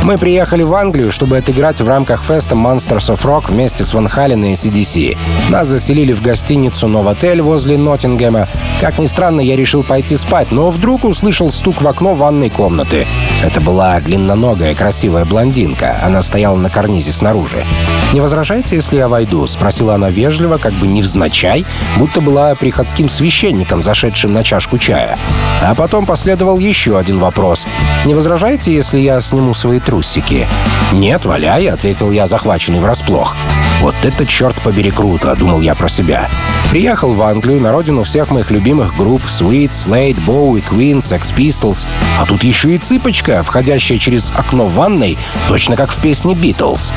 «Мы 0.03 0.17
приехали 0.19 0.63
в 0.63 0.75
Англию, 0.75 1.13
чтобы 1.13 1.37
отыграть 1.37 1.81
в 1.81 1.89
рамках 1.89 2.23
феста 2.23 2.55
Monsters 2.55 3.15
of 3.15 3.23
Rock 3.25 3.51
вместе 3.51 3.85
с 3.85 3.93
Ван 3.93 4.09
Хален 4.09 4.45
и 4.45 4.53
ACDC. 4.53 5.19
Нас 5.51 5.67
заселили 5.67 6.13
в 6.13 6.23
гостиницу 6.23 6.89
Новотель 6.89 7.43
возле 7.43 7.77
Ноттингема. 7.77 8.49
Как 8.81 8.99
ни 8.99 9.07
странно, 9.07 9.41
я 9.41 9.57
решил 9.57 9.83
пойти 9.83 10.17
спать, 10.17 10.53
но 10.53 10.71
вдруг 10.71 11.05
услышал 11.05 11.51
стук 11.51 11.83
в 11.83 11.89
окно 11.89 12.15
ванной 12.15 12.51
комнаты. 12.51 13.07
Это 13.43 13.61
была 13.61 14.01
длинноногая 14.01 14.75
красивая 14.75 15.25
блондинка. 15.25 15.97
Она 16.03 16.23
стояла 16.23 16.36
на 16.59 16.69
карнизе 16.69 17.13
снаружи. 17.13 17.65
«Не 18.13 18.21
возражаете, 18.21 18.77
если 18.77 18.97
я 18.97 19.09
войду?»— 19.09 19.47
спросила 19.49 19.95
она 19.95 20.11
вежливо, 20.11 20.59
как 20.59 20.73
бы 20.75 20.87
невзначай, 20.87 21.67
будто 21.97 22.21
была 22.21 22.55
приходским 22.55 23.09
священником, 23.09 23.83
зашедшим 23.83 24.33
на 24.33 24.45
чашку 24.45 24.79
чая. 24.79 25.19
А 25.63 25.75
потом 25.75 26.07
последовал 26.07 26.59
еще 26.59 26.99
один 26.99 27.19
вопрос. 27.19 27.67
«Не 28.05 28.15
возражаете, 28.15 28.75
если 28.75 28.99
я 29.01 29.21
сниму 29.21 29.55
свои 29.55 29.81
трусики?» 29.81 30.47
«Нет, 30.93 31.25
валяй»,— 31.25 31.67
ответил 31.69 32.13
я, 32.13 32.27
захваченный 32.27 32.81
врасплох. 32.81 33.37
«Вот 33.81 33.97
это, 34.03 34.25
черт 34.25 34.57
побери, 34.63 34.91
круто»,— 34.91 35.35
думал 35.39 35.61
я 35.61 35.75
про 35.75 35.89
себя. 35.89 36.31
Приехал 36.71 37.15
в 37.15 37.23
Англию, 37.23 37.61
на 37.61 37.73
родину 37.73 38.03
всех 38.03 38.31
моих 38.31 38.51
любимых 38.51 38.97
групп 38.97 39.23
Sweet, 39.27 39.71
Slade, 39.71 40.25
Bowie, 40.25 40.65
Queen, 40.69 40.99
Sex 40.99 41.35
Pistols. 41.35 41.87
А 42.19 42.27
тут 42.27 42.43
еще 42.43 42.75
и 42.75 42.79
цыпочка, 42.79 43.43
входящая 43.43 43.99
через 43.99 44.31
окно 44.31 44.67
ванной, 44.67 45.19
точно 45.49 45.77
как 45.77 45.93
в 45.93 46.01
песне 46.01 46.35
«Битлз». 46.35 46.93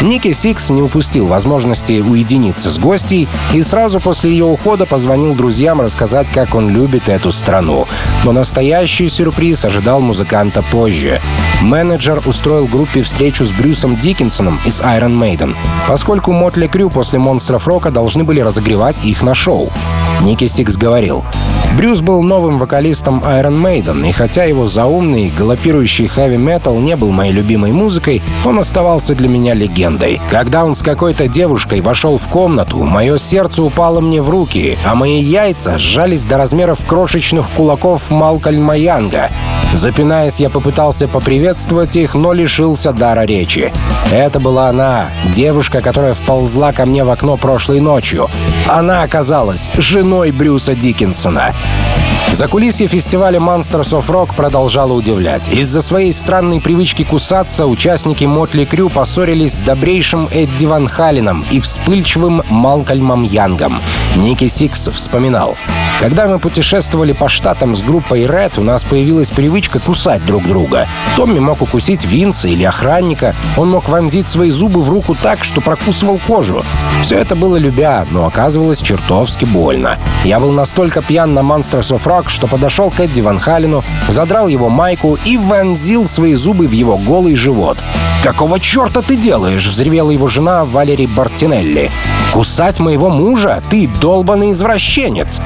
Ники 0.00 0.32
Сикс 0.42 0.70
не 0.70 0.82
упустил 0.82 1.28
возможности 1.28 2.00
уединиться 2.00 2.68
с 2.68 2.76
гостьей 2.76 3.28
и 3.54 3.62
сразу 3.62 4.00
после 4.00 4.32
ее 4.32 4.44
ухода 4.44 4.86
позвонил 4.86 5.36
друзьям 5.36 5.80
рассказать, 5.80 6.32
как 6.32 6.56
он 6.56 6.68
любит 6.68 7.08
эту 7.08 7.30
страну. 7.30 7.86
Но 8.24 8.32
настоящий 8.32 9.08
сюрприз 9.08 9.64
ожидал 9.64 10.00
музыканта 10.00 10.64
позже. 10.72 11.20
Менеджер 11.60 12.20
устроил 12.26 12.66
группе 12.66 13.02
встречу 13.02 13.44
с 13.44 13.52
Брюсом 13.52 13.96
Диккенсоном 13.96 14.58
из 14.64 14.80
Iron 14.80 15.16
Maiden, 15.16 15.54
поскольку 15.86 16.32
Mötley 16.32 16.66
Crüe 16.66 16.90
после 16.90 17.20
«Монстров 17.20 17.68
Рока» 17.68 17.92
должны 17.92 18.24
были 18.24 18.40
разогревать 18.40 18.98
их 19.04 19.22
на 19.22 19.36
шоу. 19.36 19.70
Ники 20.22 20.48
Сикс 20.48 20.76
говорил, 20.76 21.24
Брюс 21.76 22.00
был 22.00 22.22
новым 22.22 22.58
вокалистом 22.58 23.20
Iron 23.24 23.60
Maiden, 23.60 24.06
и 24.06 24.12
хотя 24.12 24.44
его 24.44 24.66
заумный, 24.66 25.30
галопирующий 25.30 26.06
хэви-метал 26.06 26.78
не 26.78 26.96
был 26.96 27.10
моей 27.10 27.32
любимой 27.32 27.72
музыкой, 27.72 28.22
он 28.44 28.58
оставался 28.58 29.14
для 29.14 29.28
меня 29.28 29.54
легендой. 29.54 30.20
Когда 30.32 30.64
он 30.64 30.74
с 30.74 30.80
какой-то 30.80 31.28
девушкой 31.28 31.82
вошел 31.82 32.16
в 32.16 32.26
комнату, 32.26 32.82
мое 32.84 33.18
сердце 33.18 33.62
упало 33.62 34.00
мне 34.00 34.22
в 34.22 34.30
руки, 34.30 34.78
а 34.82 34.94
мои 34.94 35.20
яйца 35.20 35.76
сжались 35.76 36.24
до 36.24 36.38
размеров 36.38 36.86
крошечных 36.86 37.50
кулаков 37.50 38.08
Малкольма 38.08 38.74
Янга. 38.78 39.28
Запинаясь, 39.74 40.40
я 40.40 40.48
попытался 40.48 41.06
поприветствовать 41.06 41.96
их, 41.96 42.14
но 42.14 42.32
лишился 42.32 42.92
дара 42.92 43.26
речи. 43.26 43.74
Это 44.10 44.40
была 44.40 44.70
она, 44.70 45.08
девушка, 45.34 45.82
которая 45.82 46.14
вползла 46.14 46.72
ко 46.72 46.86
мне 46.86 47.04
в 47.04 47.10
окно 47.10 47.36
прошлой 47.36 47.80
ночью. 47.80 48.30
Она 48.66 49.02
оказалась 49.02 49.70
женой 49.76 50.30
Брюса 50.30 50.74
Диккенсона. 50.74 51.54
Закулисье 52.30 52.86
фестиваля 52.86 53.38
Monsters 53.38 53.92
of 53.92 54.06
Rock 54.06 54.34
продолжало 54.34 54.92
удивлять. 54.92 55.48
Из-за 55.48 55.82
своей 55.82 56.12
странной 56.12 56.60
привычки 56.60 57.02
кусаться 57.02 57.66
участники 57.66 58.24
Mötley 58.24 58.64
Crüe 58.64 58.88
поссорились 58.88 59.58
с 59.58 59.60
добрейшим 59.60 60.28
Эдди 60.30 60.64
Ван 60.64 60.88
Халеном 60.88 61.44
и 61.50 61.60
вспыльчивым 61.60 62.42
Малкольмом 62.48 63.24
Янгом. 63.24 63.80
Ники 64.16 64.48
Сикс 64.48 64.88
вспоминал. 64.88 65.56
Когда 66.00 66.26
мы 66.26 66.38
путешествовали 66.38 67.12
по 67.12 67.28
штатам 67.28 67.76
с 67.76 67.82
группой 67.82 68.22
Red, 68.22 68.58
у 68.58 68.64
нас 68.64 68.82
появилась 68.82 69.30
привычка 69.30 69.78
кусать 69.78 70.24
друг 70.24 70.44
друга. 70.48 70.88
Томми 71.16 71.38
мог 71.38 71.62
укусить 71.62 72.04
Винса 72.04 72.48
или 72.48 72.64
охранника. 72.64 73.36
Он 73.56 73.70
мог 73.70 73.88
вонзить 73.88 74.28
свои 74.28 74.50
зубы 74.50 74.82
в 74.82 74.90
руку 74.90 75.14
так, 75.14 75.44
что 75.44 75.60
прокусывал 75.60 76.18
кожу. 76.26 76.64
Все 77.02 77.16
это 77.18 77.36
было 77.36 77.56
любя, 77.56 78.04
но 78.10 78.26
оказывалось 78.26 78.80
чертовски 78.80 79.44
больно. 79.44 79.98
Я 80.24 80.40
был 80.40 80.50
настолько 80.50 81.02
пьян 81.02 81.34
на 81.34 81.40
Monsters 81.40 81.92
of 81.92 82.04
Rock, 82.04 82.11
что 82.28 82.46
подошел 82.46 82.90
к 82.90 83.00
Эдди 83.00 83.20
Ван 83.20 83.38
Халину, 83.38 83.82
задрал 84.08 84.48
его 84.48 84.68
майку 84.68 85.18
и 85.24 85.36
вонзил 85.36 86.06
свои 86.06 86.34
зубы 86.34 86.66
в 86.66 86.72
его 86.72 86.98
голый 86.98 87.34
живот. 87.34 87.78
«Какого 88.22 88.60
черта 88.60 89.02
ты 89.02 89.16
делаешь?»— 89.16 89.66
взревела 89.68 90.10
его 90.10 90.28
жена 90.28 90.64
Валерий 90.64 91.06
Бартинелли. 91.06 91.90
«Кусать 92.32 92.78
моего 92.78 93.08
мужа? 93.08 93.62
Ты 93.70 93.88
долбанный 94.00 94.52
извращенец!» 94.52 95.40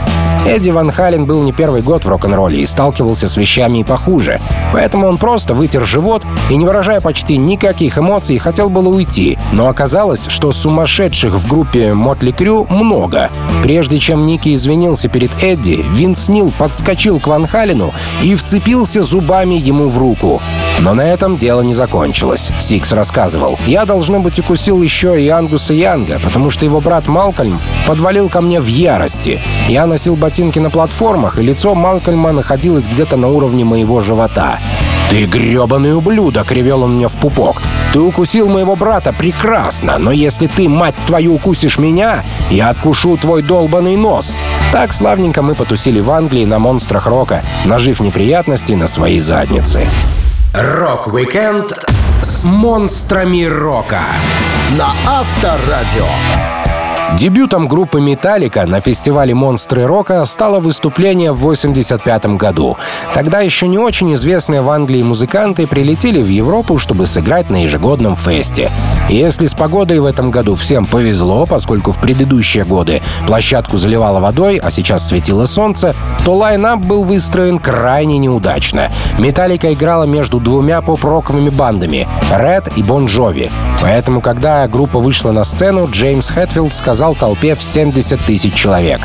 Эдди 0.46 0.70
Ван 0.70 0.92
Хален 0.92 1.26
был 1.26 1.42
не 1.42 1.52
первый 1.52 1.82
год 1.82 2.04
в 2.04 2.08
рок-н-ролле 2.08 2.60
и 2.60 2.66
сталкивался 2.66 3.26
с 3.26 3.36
вещами 3.36 3.78
и 3.78 3.84
похуже. 3.84 4.40
Поэтому 4.72 5.08
он 5.08 5.18
просто 5.18 5.54
вытер 5.54 5.84
живот 5.84 6.22
и, 6.48 6.56
не 6.56 6.64
выражая 6.64 7.00
почти 7.00 7.36
никаких 7.36 7.98
эмоций, 7.98 8.38
хотел 8.38 8.70
было 8.70 8.88
уйти. 8.88 9.36
Но 9.50 9.66
оказалось, 9.66 10.26
что 10.28 10.52
сумасшедших 10.52 11.34
в 11.34 11.48
группе 11.48 11.94
Mötley 11.94 12.30
Crüe 12.30 12.64
много. 12.70 13.28
Прежде 13.64 13.98
чем 13.98 14.24
Ники 14.24 14.54
извинился 14.54 15.08
перед 15.08 15.32
Эдди, 15.42 15.84
Винс 15.90 16.28
Нил 16.28 16.52
подскочил 16.56 17.18
к 17.18 17.26
Ван 17.26 17.48
Халену 17.48 17.92
и 18.22 18.36
вцепился 18.36 19.02
зубами 19.02 19.56
ему 19.56 19.88
в 19.88 19.98
руку. 19.98 20.40
Но 20.80 20.94
на 20.94 21.02
этом 21.02 21.36
дело 21.36 21.62
не 21.62 21.74
закончилось. 21.74 22.52
Сикс 22.60 22.92
рассказывал. 22.92 23.58
«Я, 23.66 23.84
должно 23.84 24.20
быть, 24.20 24.38
укусил 24.38 24.82
еще 24.82 25.20
и 25.20 25.28
Ангуса 25.28 25.72
Янга, 25.72 26.18
потому 26.22 26.50
что 26.50 26.64
его 26.64 26.80
брат 26.80 27.08
Малкольм 27.08 27.60
подвалил 27.86 28.28
ко 28.28 28.40
мне 28.40 28.60
в 28.60 28.66
ярости. 28.66 29.42
Я 29.68 29.86
носил 29.86 30.16
ботинки 30.16 30.58
на 30.58 30.70
платформах, 30.70 31.38
и 31.38 31.42
лицо 31.42 31.74
Малкольма 31.74 32.32
находилось 32.32 32.86
где-то 32.86 33.16
на 33.16 33.28
уровне 33.28 33.64
моего 33.64 34.00
живота. 34.00 34.58
«Ты 35.08 35.24
грёбаный 35.24 35.94
ублюдок!»— 35.94 36.50
ревел 36.52 36.82
он 36.82 36.96
мне 36.96 37.08
в 37.08 37.16
пупок. 37.16 37.62
«Ты 37.92 38.00
укусил 38.00 38.48
моего 38.48 38.74
брата, 38.74 39.12
прекрасно, 39.12 39.98
но 39.98 40.10
если 40.10 40.48
ты, 40.48 40.68
мать 40.68 40.96
твою, 41.06 41.34
укусишь 41.34 41.78
меня, 41.78 42.24
я 42.50 42.70
откушу 42.70 43.16
твой 43.16 43.42
долбанный 43.42 43.96
нос!» 43.96 44.34
Так 44.72 44.92
славненько 44.92 45.42
мы 45.42 45.54
потусили 45.54 46.00
в 46.00 46.10
Англии 46.10 46.44
на 46.44 46.58
монстрах 46.58 47.06
рока, 47.06 47.44
нажив 47.64 48.00
неприятностей 48.00 48.74
на 48.74 48.88
свои 48.88 49.18
задницы. 49.18 49.86
Рок-викенд 50.58 51.78
с 52.22 52.42
монстрами 52.44 53.44
рока 53.44 54.04
на 54.70 54.94
Авторадио. 55.06 56.55
Дебютом 57.14 57.66
группы 57.66 57.98
«Металлика» 57.98 58.66
на 58.66 58.80
фестивале 58.80 59.32
«Монстры 59.32 59.86
рока» 59.86 60.22
стало 60.26 60.58
выступление 60.58 61.32
в 61.32 61.36
1985 61.36 62.36
году. 62.36 62.76
Тогда 63.14 63.40
еще 63.40 63.68
не 63.68 63.78
очень 63.78 64.12
известные 64.14 64.60
в 64.60 64.68
Англии 64.68 65.02
музыканты 65.02 65.66
прилетели 65.66 66.20
в 66.20 66.28
Европу, 66.28 66.78
чтобы 66.78 67.06
сыграть 67.06 67.48
на 67.48 67.62
ежегодном 67.62 68.16
фесте. 68.16 68.70
Если 69.08 69.46
с 69.46 69.54
погодой 69.54 70.00
в 70.00 70.04
этом 70.04 70.30
году 70.30 70.56
всем 70.56 70.84
повезло, 70.84 71.46
поскольку 71.46 71.92
в 71.92 72.00
предыдущие 72.00 72.64
годы 72.64 73.00
площадку 73.26 73.78
заливало 73.78 74.20
водой, 74.20 74.58
а 74.58 74.70
сейчас 74.70 75.06
светило 75.08 75.46
солнце, 75.46 75.94
то 76.24 76.34
лайнап 76.34 76.80
был 76.80 77.04
выстроен 77.04 77.60
крайне 77.60 78.18
неудачно. 78.18 78.90
Металлика 79.16 79.72
играла 79.72 80.04
между 80.04 80.38
двумя 80.38 80.82
поп-роковыми 80.82 81.48
бандами— 81.48 82.06
Red 82.30 82.72
и 82.76 82.82
Bon 82.82 83.06
Jovi. 83.06 83.50
Поэтому, 83.80 84.20
когда 84.20 84.66
группа 84.68 84.98
вышла 84.98 85.30
на 85.30 85.44
сцену, 85.44 85.88
Джеймс 85.88 86.28
Хэтфилд 86.28 86.74
сказал 86.74 86.95
толпе 87.14 87.54
в 87.54 87.62
70 87.62 88.20
тысяч 88.24 88.54
человек. 88.54 89.00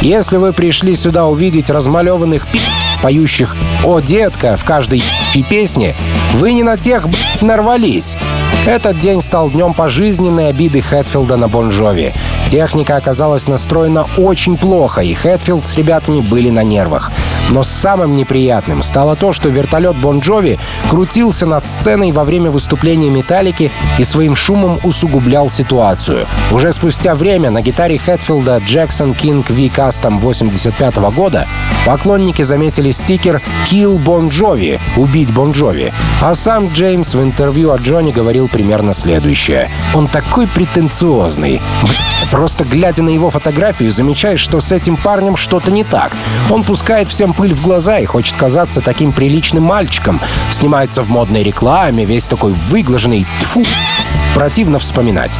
Если 0.00 0.36
вы 0.36 0.52
пришли 0.52 0.94
сюда 0.96 1.26
увидеть 1.26 1.70
размалеванных 1.70 2.50
пи***, 2.50 2.60
поющих 3.00 3.56
«О, 3.84 4.00
детка» 4.00 4.56
в 4.56 4.64
каждой 4.64 5.02
песне, 5.48 5.96
вы 6.34 6.52
не 6.52 6.62
на 6.62 6.76
тех 6.76 7.06
нарвались. 7.40 8.16
Этот 8.66 8.98
день 9.00 9.22
стал 9.22 9.50
днем 9.50 9.74
пожизненной 9.74 10.48
обиды 10.48 10.80
Хэтфилда 10.80 11.36
на 11.36 11.48
Бон 11.48 11.68
Джови. 11.68 12.14
Техника 12.48 12.96
оказалась 12.96 13.48
настроена 13.48 14.06
очень 14.16 14.56
плохо, 14.56 15.00
и 15.00 15.14
Хэтфилд 15.14 15.64
с 15.64 15.74
ребятами 15.74 16.20
были 16.20 16.50
на 16.50 16.62
нервах. 16.62 17.10
Но 17.50 17.62
самым 17.62 18.16
неприятным 18.16 18.82
стало 18.82 19.16
то, 19.16 19.32
что 19.32 19.48
вертолет 19.48 19.96
Бон 19.96 20.17
Джови 20.17 20.58
крутился 20.88 21.46
над 21.46 21.66
сценой 21.66 22.12
во 22.12 22.24
время 22.24 22.50
выступления 22.50 23.10
«Металлики» 23.10 23.70
и 23.98 24.04
своим 24.04 24.34
шумом 24.34 24.78
усугублял 24.82 25.50
ситуацию. 25.50 26.26
Уже 26.50 26.72
спустя 26.72 27.14
время 27.14 27.50
на 27.50 27.62
гитаре 27.62 27.98
Хэтфилда 27.98 28.58
Jackson 28.58 29.16
King 29.16 29.44
V 29.48 29.74
Custom 29.74 30.18
85 30.18 30.96
года 31.14 31.46
поклонники 31.84 32.42
заметили 32.42 32.90
стикер 32.90 33.42
«Kill 33.70 34.02
Bon 34.02 34.30
Jovi»— 34.30 34.80
«Убить 34.96 35.32
Бон 35.32 35.52
Джови». 35.52 35.92
А 36.20 36.34
сам 36.34 36.68
Джеймс 36.68 37.14
в 37.14 37.22
интервью 37.22 37.72
о 37.72 37.78
Джонни 37.78 38.12
говорил 38.12 38.48
примерно 38.48 38.94
следующее. 38.94 39.70
«Он 39.94 40.08
такой 40.08 40.46
претенциозный. 40.46 41.60
Просто 42.30 42.64
глядя 42.64 43.02
на 43.02 43.10
его 43.10 43.30
фотографию, 43.30 43.90
замечаешь, 43.90 44.40
что 44.40 44.60
с 44.60 44.72
этим 44.72 44.96
парнем 44.96 45.36
что-то 45.36 45.70
не 45.70 45.84
так. 45.84 46.16
Он 46.50 46.64
пускает 46.64 47.08
всем 47.08 47.31
пыль 47.32 47.54
в 47.54 47.62
глаза 47.62 47.98
и 47.98 48.04
хочет 48.04 48.36
казаться 48.36 48.80
таким 48.80 49.12
приличным 49.12 49.62
мальчиком. 49.62 50.20
Снимается 50.50 51.02
в 51.02 51.08
модной 51.08 51.42
рекламе, 51.42 52.04
весь 52.04 52.24
такой 52.24 52.52
выглаженный. 52.52 53.26
Тьфу, 53.40 53.62
противно 54.34 54.78
вспоминать. 54.78 55.38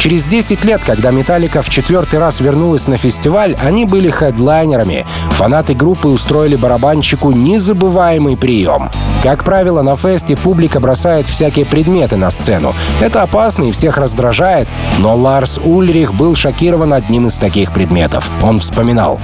Через 0.00 0.26
10 0.26 0.64
лет, 0.64 0.82
когда 0.84 1.10
«Металлика» 1.10 1.62
в 1.62 1.70
четвертый 1.70 2.20
раз 2.20 2.40
вернулась 2.40 2.86
на 2.86 2.96
фестиваль, 2.96 3.56
они 3.62 3.86
были 3.86 4.10
хедлайнерами. 4.10 5.06
Фанаты 5.30 5.74
группы 5.74 6.08
устроили 6.08 6.54
барабанщику 6.54 7.32
незабываемый 7.32 8.36
прием. 8.36 8.90
Как 9.22 9.42
правило, 9.42 9.82
на 9.82 9.96
фесте 9.96 10.36
публика 10.36 10.78
бросает 10.80 11.26
всякие 11.26 11.64
предметы 11.64 12.16
на 12.16 12.30
сцену. 12.30 12.74
Это 13.00 13.22
опасно 13.22 13.64
и 13.64 13.72
всех 13.72 13.98
раздражает, 13.98 14.68
но 14.98 15.16
Ларс 15.16 15.58
Ульрих 15.58 16.14
был 16.14 16.36
шокирован 16.36 16.92
одним 16.92 17.26
из 17.26 17.38
таких 17.38 17.72
предметов. 17.72 18.30
Он 18.42 18.60
вспоминал. 18.60 19.18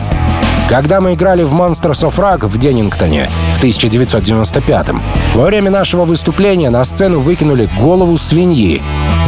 Когда 0.72 1.02
мы 1.02 1.12
играли 1.12 1.42
в 1.42 1.52
Monsters 1.52 2.02
of 2.02 2.16
Rock 2.16 2.46
в 2.46 2.56
Деннингтоне 2.56 3.28
1995-м, 3.62 5.00
во 5.34 5.44
время 5.44 5.70
нашего 5.70 6.04
выступления 6.04 6.70
на 6.70 6.84
сцену 6.84 7.20
выкинули 7.20 7.68
голову 7.78 8.18
свиньи. 8.18 8.82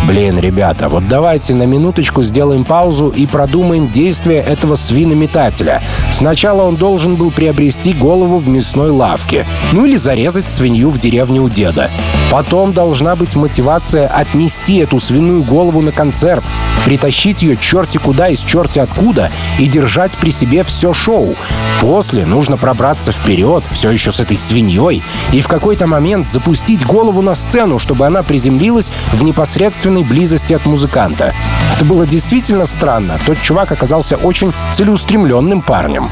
Блин, 0.07 0.39
ребята, 0.39 0.91
вот 0.91 1.09
давайте 1.09 1.55
на 1.55 1.63
минуточку 1.63 2.23
сделаем 2.23 2.65
паузу 2.65 3.09
и 3.09 3.27
продумаем 3.27 3.89
действия 3.89 4.41
этого 4.41 4.75
свинометателя. 4.75 5.83
Сначала 6.13 6.63
он 6.63 6.77
должен 6.77 7.17
был 7.17 7.31
приобрести 7.31 7.95
голову 7.95 8.37
в 8.37 8.47
мясной 8.49 8.91
лавке, 8.91 9.47
ну 9.73 9.87
или 9.87 9.97
зарезать 9.97 10.51
свинью 10.51 10.91
в 10.91 10.99
деревне 10.99 11.41
у 11.41 11.49
деда. 11.49 11.91
Потом 12.31 12.75
должна 12.75 13.17
быть 13.17 13.35
мотивация 13.35 14.07
отнести 14.07 14.79
эту 14.79 14.99
свиную 14.99 15.43
голову 15.43 15.81
на 15.81 15.93
концерт, 15.93 16.45
притащить 16.85 17.43
ее 17.43 17.57
черти 17.57 17.97
куда 17.97 18.29
из 18.29 18.41
черти 18.41 18.81
откуда 18.81 19.31
и 19.59 19.67
держать 19.67 20.17
при 20.19 20.31
себе 20.31 20.65
все 20.65 20.93
шоу. 20.93 21.35
После 21.81 22.27
нужно 22.27 22.57
пробраться 22.57 23.13
вперед, 23.13 23.65
все 23.71 23.91
еще 23.91 24.13
с 24.13 24.21
этой 24.25 24.37
свиньей, 24.37 25.03
и 25.33 25.41
в 25.41 25.49
какой-то 25.49 25.87
момент 25.87 26.27
запустить 26.27 26.85
голову 26.85 27.23
на 27.23 27.35
сцену, 27.35 27.79
чтобы 27.79 28.07
она 28.07 28.23
приземлилась 28.23 28.91
в 29.13 29.23
непосредственной 29.23 30.03
близости 30.03 30.53
от 30.53 30.67
музыканта. 30.67 31.33
Это 31.77 31.85
было 31.85 32.07
действительно 32.07 32.67
странно. 32.67 33.21
Тот 33.25 33.41
чувак 33.41 33.71
оказался 33.73 34.17
очень 34.17 34.53
целеустремленным 34.73 35.63
парнем. 35.63 36.09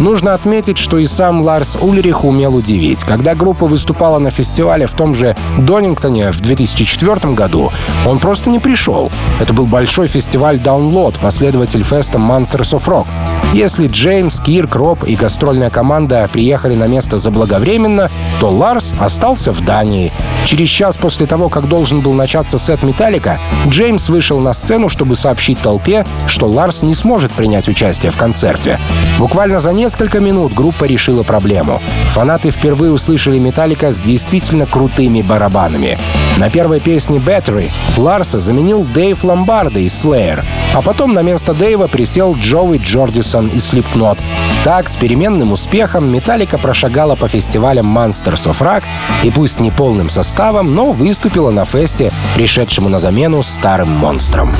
Нужно 0.00 0.34
отметить, 0.34 0.78
что 0.78 0.98
и 0.98 1.06
сам 1.06 1.42
Ларс 1.42 1.76
Ульрих 1.80 2.24
умел 2.24 2.54
удивить. 2.54 3.00
Когда 3.00 3.34
группа 3.34 3.66
выступала 3.66 4.20
на 4.20 4.30
фестивале 4.30 4.86
в 4.86 4.92
том 4.92 5.14
же 5.14 5.36
Донингтоне 5.58 6.30
в 6.30 6.40
2004 6.40 7.34
году, 7.34 7.72
он 8.06 8.20
просто 8.20 8.48
не 8.48 8.60
пришел. 8.60 9.10
Это 9.40 9.52
был 9.52 9.66
большой 9.66 10.06
фестиваль 10.06 10.58
Download, 10.58 11.18
последователь 11.20 11.82
феста 11.82 12.18
Monsters 12.18 12.78
of 12.78 12.84
Rock. 12.86 13.06
Если 13.54 13.88
Джеймс, 13.88 14.40
Кирк, 14.40 14.76
Роб 14.76 15.04
и 15.04 15.16
гастрольная 15.16 15.70
команда 15.70 16.28
приехали 16.30 16.74
на 16.74 16.86
место 16.86 17.16
заблаговременно, 17.16 18.10
то 18.40 18.50
Ларс 18.50 18.92
остался 19.00 19.52
в 19.52 19.64
Дании. 19.64 20.12
Через 20.44 20.68
час 20.68 20.98
после 20.98 21.26
того, 21.26 21.48
как 21.48 21.66
должен 21.66 22.00
был 22.00 22.12
начаться 22.12 22.58
сет 22.58 22.82
Металлика, 22.82 23.38
Джеймс 23.66 24.10
вышел 24.10 24.38
на 24.38 24.52
сцену, 24.52 24.90
чтобы 24.90 25.16
сообщить 25.16 25.58
толпе, 25.60 26.06
что 26.26 26.46
Ларс 26.46 26.82
не 26.82 26.94
сможет 26.94 27.32
принять 27.32 27.68
участие 27.68 28.12
в 28.12 28.16
концерте. 28.18 28.78
Буквально 29.18 29.60
за 29.60 29.72
несколько 29.72 30.20
минут 30.20 30.52
группа 30.52 30.84
решила 30.84 31.22
проблему. 31.22 31.80
Фанаты 32.08 32.50
впервые 32.50 32.92
услышали 32.92 33.38
Металлика 33.38 33.92
с 33.92 34.02
действительно 34.02 34.66
крутыми 34.66 35.22
барабанами. 35.22 35.98
На 36.38 36.50
первой 36.50 36.78
песне 36.78 37.18
«Battery» 37.18 37.68
Ларса 37.96 38.38
заменил 38.38 38.84
Дэйв 38.84 39.24
Ломбарда 39.24 39.80
из 39.80 39.92
Slayer, 39.92 40.44
а 40.72 40.82
потом 40.82 41.12
на 41.12 41.20
место 41.20 41.52
Дэйва 41.52 41.88
присел 41.88 42.36
Джоуи 42.36 42.78
Джордисон 42.78 43.48
из 43.48 43.68
Slipknot. 43.72 44.20
Так, 44.62 44.88
с 44.88 44.96
переменным 44.96 45.50
успехом 45.50 46.12
Металлика 46.12 46.56
прошагала 46.56 47.16
по 47.16 47.26
фестивалям 47.26 47.86
Monsters 47.98 48.46
of 48.46 48.60
Rock 48.60 48.84
и 49.24 49.30
пусть 49.32 49.58
не 49.58 49.72
полным 49.72 50.10
составом, 50.10 50.76
но 50.76 50.92
выступила 50.92 51.50
на 51.50 51.64
фесте, 51.64 52.12
пришедшему 52.36 52.88
на 52.88 53.00
замену 53.00 53.42
старым 53.42 53.88
монстрам. 53.88 54.54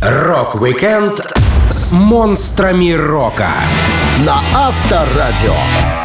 Рок-викенд 0.00 1.20
С 1.70 1.92
монстрами 1.92 2.92
рока. 2.92 3.50
на 4.24 4.40
Авторадио. 4.54 5.99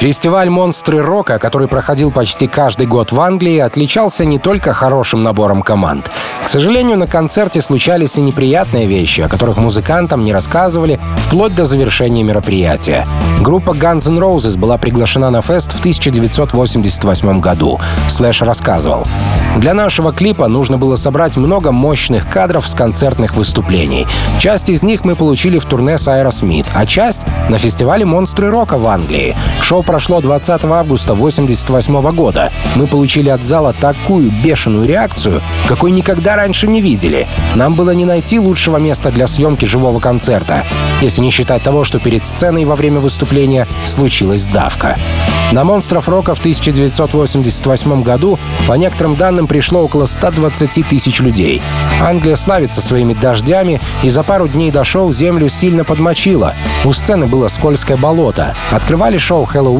Фестиваль 0.00 0.48
«Монстры 0.48 1.02
рока», 1.02 1.38
который 1.38 1.68
проходил 1.68 2.10
почти 2.10 2.46
каждый 2.46 2.86
год 2.86 3.12
в 3.12 3.20
Англии, 3.20 3.58
отличался 3.58 4.24
не 4.24 4.38
только 4.38 4.72
хорошим 4.72 5.22
набором 5.22 5.60
команд. 5.60 6.10
К 6.42 6.48
сожалению, 6.48 6.96
на 6.96 7.06
концерте 7.06 7.60
случались 7.60 8.16
и 8.16 8.22
неприятные 8.22 8.86
вещи, 8.86 9.20
о 9.20 9.28
которых 9.28 9.58
музыкантам 9.58 10.24
не 10.24 10.32
рассказывали 10.32 10.98
вплоть 11.18 11.54
до 11.54 11.66
завершения 11.66 12.22
мероприятия. 12.22 13.06
Группа 13.40 13.72
Guns 13.72 14.08
N' 14.08 14.18
Roses 14.18 14.58
была 14.58 14.78
приглашена 14.78 15.28
на 15.28 15.42
фест 15.42 15.70
в 15.70 15.80
1988 15.80 17.40
году. 17.40 17.78
Слэш 18.08 18.40
рассказывал. 18.40 19.06
Для 19.58 19.74
нашего 19.74 20.12
клипа 20.12 20.48
нужно 20.48 20.78
было 20.78 20.96
собрать 20.96 21.36
много 21.36 21.72
мощных 21.72 22.26
кадров 22.26 22.66
с 22.66 22.74
концертных 22.74 23.34
выступлений. 23.34 24.06
Часть 24.38 24.70
из 24.70 24.82
них 24.82 25.04
мы 25.04 25.14
получили 25.14 25.58
в 25.58 25.66
турне 25.66 25.98
с 25.98 26.08
Aerosmith, 26.08 26.68
а 26.72 26.86
часть— 26.86 27.22
на 27.50 27.58
фестивале 27.58 28.06
«Монстры 28.06 28.48
рока» 28.48 28.78
в 28.78 28.86
Англии. 28.86 29.36
Шоу 29.60 29.82
прошло 29.90 30.20
20 30.20 30.48
августа 30.66 31.14
1988 31.14 32.12
года. 32.14 32.52
Мы 32.76 32.86
получили 32.86 33.28
от 33.28 33.42
зала 33.42 33.72
такую 33.72 34.30
бешеную 34.30 34.86
реакцию, 34.86 35.42
какой 35.66 35.90
никогда 35.90 36.36
раньше 36.36 36.68
не 36.68 36.80
видели. 36.80 37.26
Нам 37.56 37.74
было 37.74 37.90
не 37.90 38.04
найти 38.04 38.38
лучшего 38.38 38.76
места 38.76 39.10
для 39.10 39.26
съемки 39.26 39.64
живого 39.64 39.98
концерта, 39.98 40.64
если 41.00 41.22
не 41.22 41.30
считать 41.30 41.64
того, 41.64 41.82
что 41.82 41.98
перед 41.98 42.24
сценой 42.24 42.66
во 42.66 42.76
время 42.76 43.00
выступления 43.00 43.66
случилась 43.84 44.44
давка. 44.44 44.96
На 45.50 45.64
«Монстров 45.64 46.08
рока» 46.08 46.36
в 46.36 46.38
1988 46.38 48.02
году, 48.04 48.38
по 48.68 48.74
некоторым 48.74 49.16
данным, 49.16 49.48
пришло 49.48 49.82
около 49.82 50.06
120 50.06 50.86
тысяч 50.86 51.18
людей. 51.18 51.60
Англия 52.00 52.36
славится 52.36 52.80
своими 52.80 53.14
дождями, 53.14 53.80
и 54.04 54.08
за 54.08 54.22
пару 54.22 54.46
дней 54.46 54.70
до 54.70 54.84
шоу 54.84 55.12
землю 55.12 55.48
сильно 55.48 55.82
подмочило. 55.82 56.54
У 56.84 56.92
сцены 56.92 57.26
было 57.26 57.48
скользкое 57.48 57.96
болото. 57.96 58.54
Открывали 58.70 59.18
шоу 59.18 59.44
«Хэллоуин», 59.44 59.79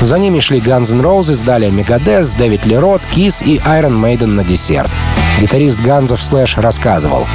за 0.00 0.18
ними 0.18 0.40
шли 0.40 0.60
Guns 0.60 0.92
N' 0.92 1.02
Roses, 1.02 1.44
далее 1.44 1.70
Megadeth, 1.70 2.36
Дэвид 2.36 2.66
Лерот, 2.66 3.02
Kiss 3.14 3.44
и 3.44 3.58
Iron 3.58 4.00
Maiden 4.00 4.26
на 4.26 4.44
десерт. 4.44 4.90
Гитарист 5.40 5.80
Ганзов 5.80 6.22
Слэш 6.22 6.56
рассказывал. 6.56 7.26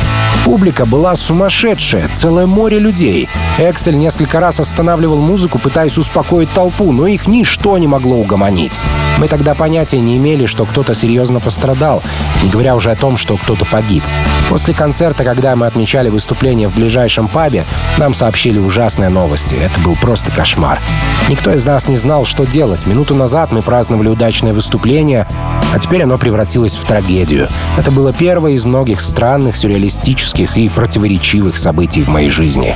Публика 0.44 0.86
была 0.86 1.16
сумасшедшая, 1.16 2.10
целое 2.10 2.46
море 2.46 2.78
людей. 2.78 3.30
Эксель 3.58 3.98
несколько 3.98 4.42
раз 4.42 4.60
останавливал 4.60 5.22
музыку, 5.22 5.58
пытаясь 5.58 5.98
успокоить 5.98 6.52
толпу, 6.52 6.92
но 6.92 7.08
их 7.08 7.28
ничто 7.28 7.78
не 7.78 7.88
могло 7.88 8.18
угомонить. 8.18 8.78
Мы 9.20 9.30
тогда 9.30 9.54
понятия 9.54 10.02
не 10.02 10.18
имели, 10.18 10.46
что 10.46 10.66
кто-то 10.66 10.94
серьезно 10.94 11.40
пострадал, 11.40 12.04
не 12.44 12.50
говоря 12.50 12.76
уже 12.76 12.92
о 12.92 12.96
том, 12.96 13.16
что 13.16 13.38
кто-то 13.38 13.64
погиб. 13.64 14.04
После 14.50 14.74
концерта, 14.74 15.24
когда 15.24 15.56
мы 15.56 15.66
отмечали 15.66 16.10
выступление 16.10 16.68
в 16.68 16.76
ближайшем 16.76 17.30
пабе, 17.30 17.66
нам 17.98 18.14
сообщили 18.14 18.60
ужасные 18.60 19.10
новости. 19.10 19.56
Это 19.56 19.80
был 19.80 19.96
просто 19.96 20.30
кошмар. 20.32 20.82
Никто 21.30 21.54
из 21.54 21.64
нас 21.64 21.88
не 21.88 21.96
знал, 21.96 22.26
что 22.26 22.46
делать. 22.46 22.86
Минуту 22.86 23.16
назад 23.16 23.54
мы 23.54 23.62
праздновали 23.62 24.10
удачное 24.10 24.54
выступление, 24.54 25.26
а 25.74 25.80
теперь 25.80 26.04
оно 26.04 26.18
превратилось 26.18 26.76
в 26.76 26.84
трагедию. 26.84 27.48
Это 27.78 27.92
было 27.92 28.12
первое 28.12 28.52
из 28.52 28.66
многих 28.66 29.00
странных, 29.00 29.56
сюрреалистических 29.56 30.33
и 30.40 30.70
противоречивых 30.70 31.58
событий 31.58 32.02
в 32.04 32.10
моей 32.10 32.30
жизни. 32.30 32.76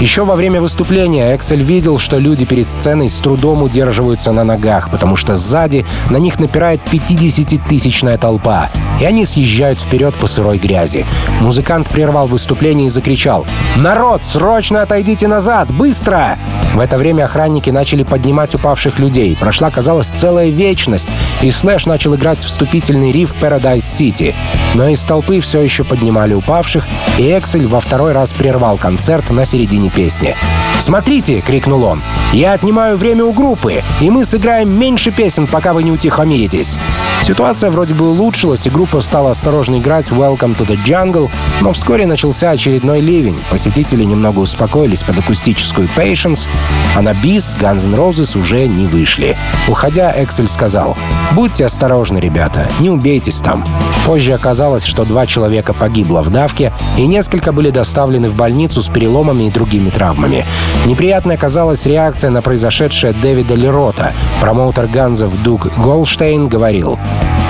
Еще 0.00 0.24
во 0.24 0.34
время 0.34 0.60
выступления 0.60 1.34
Эксель 1.36 1.62
видел, 1.62 1.98
что 1.98 2.18
люди 2.18 2.44
перед 2.44 2.66
сценой 2.66 3.08
с 3.08 3.16
трудом 3.18 3.62
удерживаются 3.62 4.32
на 4.32 4.42
ногах, 4.42 4.90
потому 4.90 5.14
что 5.14 5.36
сзади 5.36 5.86
на 6.10 6.16
них 6.16 6.40
напирает 6.40 6.80
50-тысячная 6.90 8.18
толпа, 8.18 8.70
и 9.00 9.04
они 9.04 9.24
съезжают 9.24 9.80
вперед 9.80 10.14
по 10.16 10.26
сырой 10.26 10.58
грязи. 10.58 11.06
Музыкант 11.40 11.88
прервал 11.88 12.26
выступление 12.26 12.88
и 12.88 12.90
закричал 12.90 13.46
«Народ, 13.76 14.24
срочно 14.24 14.82
отойдите 14.82 15.28
назад! 15.28 15.70
Быстро!» 15.70 16.38
В 16.74 16.80
это 16.80 16.98
время 16.98 17.26
охранники 17.26 17.70
начали 17.70 18.02
поднимать 18.02 18.52
упавших 18.56 18.98
людей. 18.98 19.36
Прошла, 19.38 19.70
казалось, 19.70 20.08
целая 20.08 20.48
вечность, 20.48 21.08
и 21.40 21.52
Слэш 21.52 21.86
начал 21.86 22.16
играть 22.16 22.40
вступительный 22.40 23.12
риф 23.12 23.36
Paradise 23.40 23.76
City. 23.78 24.34
Но 24.74 24.88
из 24.88 25.04
толпы 25.04 25.38
все 25.38 25.60
еще 25.60 25.84
поднимали 25.84 26.34
упавших, 26.34 26.84
и 27.16 27.22
Эксель 27.30 27.68
во 27.68 27.78
второй 27.78 28.10
раз 28.10 28.32
прервал 28.32 28.76
концерт 28.76 29.30
на 29.30 29.44
середине 29.44 29.83
песни. 29.90 30.36
«Смотрите!»— 30.78 31.40
крикнул 31.46 31.84
он. 31.84 32.02
«Я 32.32 32.52
отнимаю 32.52 32.96
время 32.96 33.24
у 33.24 33.32
группы, 33.32 33.82
и 34.00 34.10
мы 34.10 34.24
сыграем 34.24 34.70
меньше 34.70 35.10
песен, 35.10 35.46
пока 35.46 35.72
вы 35.72 35.82
не 35.82 35.92
утихомиритесь». 35.92 36.78
Ситуация 37.22 37.70
вроде 37.70 37.94
бы 37.94 38.08
улучшилась, 38.10 38.66
и 38.66 38.70
группа 38.70 39.00
стала 39.00 39.30
осторожно 39.30 39.78
играть 39.78 40.08
«Welcome 40.10 40.56
to 40.56 40.66
the 40.66 40.78
Jungle», 40.84 41.30
но 41.60 41.72
вскоре 41.72 42.06
начался 42.06 42.50
очередной 42.50 43.00
ливень. 43.00 43.42
Посетители 43.50 44.04
немного 44.04 44.40
успокоились 44.40 45.02
под 45.02 45.18
акустическую 45.18 45.88
«Patience», 45.96 46.48
а 46.94 47.02
на 47.02 47.14
бис 47.14 47.56
Guns 47.58 47.84
N' 47.86 47.94
Roses 47.94 48.38
уже 48.38 48.66
не 48.66 48.86
вышли. 48.86 49.38
Уходя, 49.68 50.12
Эксель 50.16 50.48
сказал, 50.48 50.96
«Будьте 51.32 51.64
осторожны, 51.64 52.18
ребята, 52.18 52.68
не 52.80 52.90
убейтесь 52.90 53.38
там». 53.38 53.64
Позже 54.04 54.34
оказалось, 54.34 54.84
что 54.84 55.04
два 55.04 55.26
человека 55.26 55.72
погибло 55.72 56.22
в 56.22 56.30
давке, 56.30 56.72
и 56.98 57.06
несколько 57.06 57.52
были 57.52 57.70
доставлены 57.70 58.28
в 58.28 58.36
больницу 58.36 58.82
с 58.82 58.88
переломами 58.88 59.44
и 59.44 59.50
другими 59.50 59.90
травмами. 59.90 60.46
Неприятной 60.84 61.36
оказалась 61.36 61.86
реакция 61.86 62.30
на 62.30 62.42
произошедшее 62.42 63.12
Дэвида 63.14 63.54
Лерота. 63.54 64.12
Промоутер 64.40 64.88
Ганзов 64.88 65.42
Дуг 65.42 65.68
Голштейн 65.76 66.48
говорил, 66.48 66.98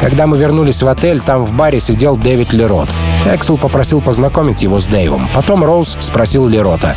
когда 0.00 0.26
мы 0.26 0.36
вернулись 0.36 0.82
в 0.82 0.88
отель, 0.88 1.20
там 1.20 1.44
в 1.44 1.52
баре 1.54 1.80
сидел 1.80 2.16
Дэвид 2.16 2.52
Лерот. 2.52 2.88
Эксел 3.26 3.58
попросил 3.58 4.00
познакомить 4.00 4.62
его 4.62 4.80
с 4.80 4.86
Дэйвом. 4.86 5.28
Потом 5.34 5.64
Роуз 5.64 5.96
спросил 6.00 6.46
Лерота, 6.46 6.94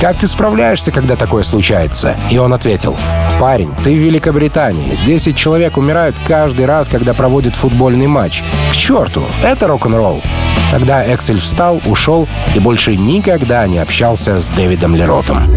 «Как 0.00 0.18
ты 0.18 0.26
справляешься, 0.26 0.92
когда 0.92 1.16
такое 1.16 1.42
случается?» 1.42 2.16
И 2.30 2.38
он 2.38 2.52
ответил, 2.52 2.96
«Парень, 3.38 3.72
ты 3.84 3.94
в 3.94 3.98
Великобритании. 3.98 4.98
Десять 5.06 5.36
человек 5.36 5.76
умирают 5.76 6.16
каждый 6.26 6.66
раз, 6.66 6.88
когда 6.88 7.14
проводят 7.14 7.54
футбольный 7.56 8.06
матч. 8.06 8.42
К 8.72 8.76
черту, 8.76 9.24
это 9.42 9.66
рок-н-ролл!» 9.66 10.22
Тогда 10.70 11.02
Эксель 11.14 11.40
встал, 11.40 11.80
ушел 11.86 12.28
и 12.54 12.58
больше 12.58 12.96
никогда 12.96 13.66
не 13.66 13.78
общался 13.78 14.40
с 14.40 14.48
Дэвидом 14.50 14.94
Ли 14.94 15.08
Ротом. 15.08 15.50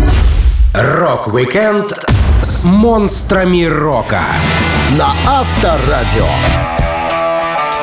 Рок-викенд 0.74 1.94
С 2.44 2.64
монстрами 2.64 3.66
рока 3.66 4.22
на 4.92 5.14
Авторадио. 5.28 6.81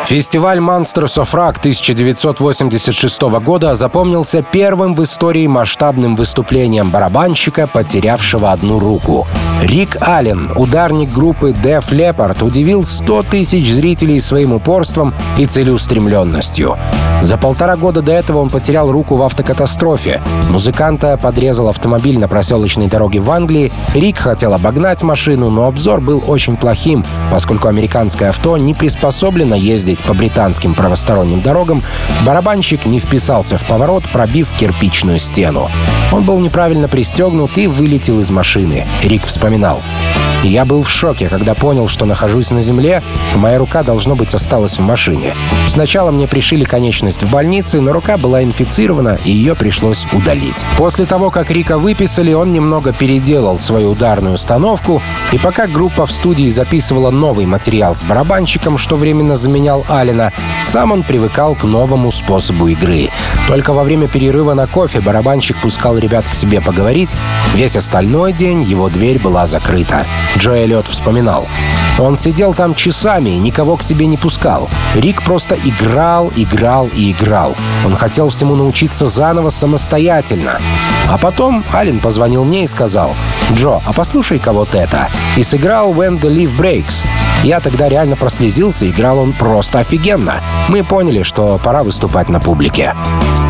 Фестиваль 0.09 0.57
Monsters 0.57 1.19
of 1.19 1.35
Rock 1.35 1.59
1986 1.59 3.21
года 3.45 3.75
запомнился 3.75 4.41
первым 4.41 4.95
в 4.95 5.05
истории 5.05 5.47
масштабным 5.47 6.17
выступлением 6.17 6.89
барабанщика, 6.89 7.67
потерявшего 7.67 8.51
одну 8.53 8.79
руку. 8.79 9.27
Рик 9.63 9.99
Аллен, 10.01 10.51
ударник 10.57 11.13
группы 11.13 11.51
Def 11.51 11.91
Leppard, 11.91 12.43
удивил 12.43 12.87
100 12.87 13.25
тысяч 13.25 13.71
зрителей 13.71 14.19
своим 14.23 14.55
упорством 14.55 15.13
и 15.37 15.45
целеустремленностью. 15.45 16.79
За 17.21 17.37
полтора 17.37 17.77
года 17.77 18.01
до 18.01 18.13
этого 18.13 18.39
он 18.39 18.49
потерял 18.49 18.91
руку 18.91 19.17
в 19.17 19.23
автокатастрофе. 19.23 20.23
Музыканта 20.49 21.19
подрезал 21.19 21.69
автомобиль 21.69 22.19
на 22.19 22.29
проселочной 22.29 22.87
дороге 22.87 23.21
в 23.21 23.31
Англии. 23.31 23.73
Рик 23.93 24.19
хотел 24.19 24.55
обогнать 24.55 25.03
машину, 25.03 25.51
но 25.51 25.67
обзор 25.67 26.01
был 26.01 26.23
очень 26.27 26.57
плохим, 26.57 27.05
поскольку 27.31 27.69
американское 27.69 28.31
авто 28.31 28.57
не 28.57 28.73
приспособлено 28.73 29.57
ездить 29.57 29.98
по 30.03 30.15
британским 30.15 30.75
правосторонним 30.75 31.41
дорогам. 31.41 31.83
Барабанщик 32.25 32.87
не 32.87 33.01
вписался 33.01 33.59
в 33.59 33.67
поворот, 33.67 34.05
пробив 34.11 34.53
кирпичную 34.53 35.19
стену. 35.19 35.71
Он 36.13 36.23
был 36.23 36.39
неправильно 36.39 36.89
пристегнут 36.89 37.57
и 37.57 37.67
вылетел 37.67 38.21
из 38.21 38.31
машины. 38.31 38.87
Рик 39.03 39.25
вспоминал. 39.25 39.83
Я 40.45 40.65
был 40.65 40.83
в 40.83 40.89
шоке, 40.89 41.27
когда 41.27 41.55
понял, 41.55 41.89
что 41.89 42.07
нахожусь 42.07 42.51
на 42.51 42.61
земле, 42.61 43.03
моя 43.35 43.59
рука, 43.59 43.83
должно 43.83 44.15
быть, 44.15 44.35
осталась 44.35 44.79
в 44.79 44.83
машине. 44.83 45.35
Сначала 45.67 46.13
мне 46.13 46.29
пришили 46.29 46.63
конечность 46.63 47.25
в 47.25 47.31
больнице, 47.31 47.81
но 47.81 47.93
рука 47.93 48.17
была 48.17 48.45
инфицирована, 48.45 49.19
и 49.25 49.33
ее 49.33 49.57
пришлось 49.57 50.07
удалить. 50.13 50.65
После 50.77 51.07
того, 51.07 51.31
как 51.31 51.51
Рика 51.51 51.77
выписали, 51.77 52.33
он 52.33 52.53
немного 52.53 52.93
переделал 52.93 53.59
свою 53.59 53.91
ударную 53.91 54.35
установку, 54.35 55.03
и 55.33 55.39
пока 55.39 55.67
группа 55.67 56.07
в 56.07 56.13
студии 56.13 56.49
записывала 56.49 57.11
новый 57.11 57.45
материал 57.45 57.97
с 57.97 58.05
барабанщиком, 58.05 58.79
что 58.79 58.95
временно 58.95 59.35
заменял 59.35 59.78
Алина, 59.89 60.33
сам 60.65 60.93
он 60.93 61.03
привыкал 61.03 61.55
к 61.55 61.65
новому 61.65 62.11
способу 62.13 62.69
игры. 62.69 63.11
Только 63.47 63.73
во 63.73 63.85
время 63.85 64.09
перерыва 64.09 64.55
на 64.55 64.67
кофе 64.67 65.01
барабанщик 65.01 65.57
пускал 65.61 65.99
ребят 65.99 66.25
к 66.31 66.35
себе 66.35 66.61
поговорить, 66.61 67.15
весь 67.55 67.77
остальной 67.77 68.33
день 68.33 68.63
его 68.63 68.89
дверь 68.89 69.19
была 69.19 69.47
закрыта. 69.47 70.05
Джо 70.37 70.53
Эллиот 70.53 70.87
вспоминал. 70.87 71.49
Он 71.99 72.17
сидел 72.17 72.55
там 72.55 72.75
часами 72.75 73.31
и 73.31 73.39
никого 73.39 73.77
к 73.77 73.83
себе 73.83 74.07
не 74.07 74.17
пускал. 74.17 74.71
Рик 74.95 75.23
просто 75.23 75.57
играл, 75.57 76.33
играл 76.37 76.89
и 76.95 77.11
играл. 77.11 77.57
Он 77.85 77.97
хотел 77.97 78.29
всему 78.29 78.55
научиться 78.55 79.07
заново 79.07 79.51
самостоятельно. 79.51 80.61
А 81.09 81.19
потом 81.19 81.65
Ален 81.73 81.99
позвонил 81.99 82.45
мне 82.45 82.65
и 82.65 82.69
сказал, 82.69 83.15
«Джо, 83.53 83.81
а 83.85 83.93
послушай-ка 83.93 84.53
вот 84.53 84.75
это». 84.75 85.09
И 85.37 85.43
сыграл 85.43 85.93
«When 85.93 86.21
the 86.21 86.29
Leaf 86.29 86.57
Breaks». 86.57 87.05
Я 87.43 87.61
тогда 87.61 87.89
реально 87.89 88.17
прослезился, 88.17 88.89
играл 88.89 89.19
он 89.19 89.33
просто 89.33 89.68
офигенно. 89.75 90.41
Мы 90.69 90.85
поняли, 90.85 91.23
что 91.23 91.59
пора 91.63 91.83
выступать 91.83 92.29
на 92.29 92.41
публике. 92.41 92.95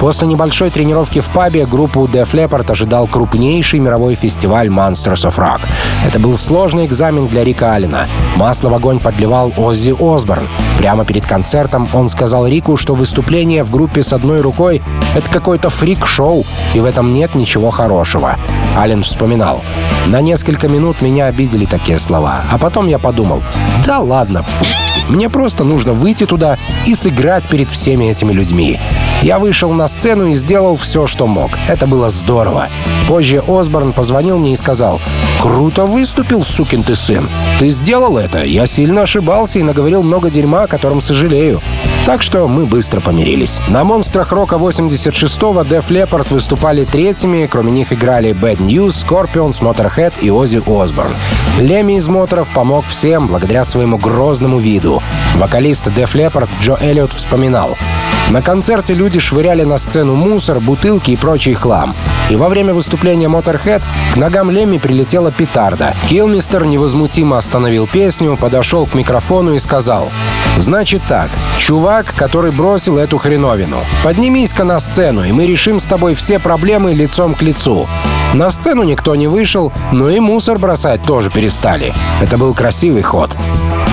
После 0.01 0.29
небольшой 0.29 0.71
тренировки 0.71 1.19
в 1.19 1.27
пабе 1.27 1.67
группу 1.67 2.05
Def 2.07 2.31
Leppard 2.31 2.71
ожидал 2.71 3.09
крупнейший 3.09 3.81
мировой 3.81 4.15
фестиваль 4.15 4.69
Monsters 4.69 5.29
of 5.29 5.37
Rock. 5.39 5.61
Это 6.07 6.21
был 6.21 6.39
сложный 6.39 6.87
экзамен 6.87 7.27
для 7.27 7.43
Рика 7.43 7.75
Аллена. 7.75 8.07
Масло 8.37 8.69
в 8.69 8.75
огонь 8.75 9.01
подливал 9.01 9.53
Оззи 9.57 9.97
Осборн. 9.99 10.49
Прямо 10.79 11.05
перед 11.05 11.27
концертом 11.27 11.89
он 11.93 12.09
сказал 12.09 12.47
Рику, 12.47 12.77
что 12.77 12.95
выступление 12.95 13.65
в 13.65 13.71
группе 13.71 14.05
с 14.05 14.13
одной 14.13 14.41
рукой— 14.41 14.83
это 15.17 15.29
какой-то 15.31 15.69
фрик-шоу, 15.69 16.47
и 16.75 16.81
в 16.81 16.85
этом 16.85 17.13
нет 17.13 17.35
ничего 17.35 17.71
хорошего. 17.71 18.37
Аллен 18.77 19.03
вспоминал. 19.03 19.65
На 20.07 20.21
несколько 20.21 20.69
минут 20.69 21.03
меня 21.03 21.27
обидели 21.27 21.65
такие 21.65 21.99
слова, 21.99 22.45
а 22.51 22.57
потом 22.57 22.87
я 22.87 23.01
подумал, 23.01 23.43
да 23.85 23.99
ладно, 23.99 24.45
мне 25.09 25.29
просто 25.29 25.65
нужно 25.65 25.93
выйти 25.93 26.27
туда 26.27 26.57
и 26.87 26.95
сыграть 26.95 27.49
перед 27.49 27.69
всеми 27.69 28.07
этими 28.07 28.33
людьми. 28.33 28.79
Я 29.23 29.39
вышел 29.39 29.73
на 29.73 29.89
сцену 29.89 30.27
и 30.27 30.35
сделал 30.35 30.77
все, 30.77 31.07
что 31.07 31.27
мог. 31.27 31.51
Это 31.69 31.87
было 31.87 32.11
здорово. 32.11 32.69
Позже 33.09 33.43
Осборн 33.47 33.93
позвонил 33.93 34.39
мне 34.39 34.53
и 34.53 34.57
сказал, 34.57 35.01
«Круто 35.41 35.87
выступил, 35.87 36.45
сукин 36.45 36.83
ты 36.83 36.95
сын. 36.95 37.29
Ты 37.59 37.71
сделал 37.71 38.19
это. 38.19 38.45
Я 38.45 38.67
сильно 38.67 39.03
ошибался 39.03 39.59
и 39.59 39.63
наговорил 39.63 40.03
много 40.03 40.31
дерьма, 40.31 40.63
о 40.65 40.69
котором 40.69 41.01
сожалею». 41.01 41.61
Так 42.09 42.23
что 42.23 42.49
мы 42.49 42.65
быстро 42.65 43.03
помирились. 43.03 43.61
На 43.69 43.85
«Монстрах 43.85 44.33
рока» 44.33 44.57
86-го 44.57 45.61
Def 45.61 45.89
Leppard 45.89 46.33
выступали 46.33 46.87
третьими. 46.87 47.47
Кроме 47.47 47.71
них 47.71 47.93
играли 47.93 48.31
Bad 48.31 48.57
News, 48.61 49.07
Scorpions, 49.07 49.61
Motorhead 49.61 50.15
и 50.23 50.31
Оззи 50.31 50.63
Осборн. 50.67 51.15
Леми 51.59 51.99
из 51.99 52.09
Моторов 52.09 52.51
помог 52.55 52.87
всем 52.87 53.27
благодаря 53.27 53.67
своему 53.67 53.99
грозному 53.99 54.59
виду. 54.59 55.03
Вокалист 55.37 55.89
Def 55.89 56.15
Leppard 56.15 56.49
Джо 56.63 56.79
Эллиот 56.81 57.13
вспоминал. 57.13 57.77
На 58.31 58.41
концерте 58.41 58.95
люди 58.95 59.21
швыряли 59.21 59.65
на 59.65 59.77
сцену 59.79 60.15
мусор, 60.15 60.61
бутылки 60.61 61.11
и 61.11 61.17
прочий 61.17 61.55
хлам. 61.55 61.95
И 62.29 62.37
во 62.37 62.51
время 62.51 62.75
выступления 62.75 63.27
Motorhead 63.27 63.83
к 64.13 64.17
ногам 64.17 64.51
Лемми 64.51 64.77
прилетела 64.77 65.33
петарда. 65.33 65.95
Килмистер 66.09 66.67
невозмутимо 66.67 67.39
остановил 67.39 67.87
песню, 67.87 68.37
подошел 68.37 68.87
к 68.87 68.95
микрофону 68.95 69.55
и 69.55 69.59
сказал 69.59 70.11
«Значит 70.59 71.03
так, 71.09 71.31
чувак, 71.57 71.98
который 72.07 72.51
бросил 72.51 72.99
эту 72.99 73.19
хреновину, 73.19 73.79
поднимись-ка 74.05 74.65
на 74.65 74.81
сцену, 74.81 75.25
и 75.25 75.33
мы 75.33 75.47
решим 75.47 75.81
с 75.81 75.85
тобой 75.85 76.15
все 76.15 76.39
проблемы 76.39 76.95
лицом 76.95 77.35
к 77.35 77.43
лицу». 77.43 77.89
На 78.35 78.51
сцену 78.51 78.83
никто 78.83 79.15
не 79.15 79.27
вышел, 79.27 79.73
но 79.91 80.11
и 80.11 80.21
мусор 80.21 80.59
бросать 80.59 81.03
тоже 81.03 81.31
перестали. 81.31 81.95
Это 82.21 82.37
был 82.37 82.53
красивый 82.55 83.03
ход. 83.03 83.35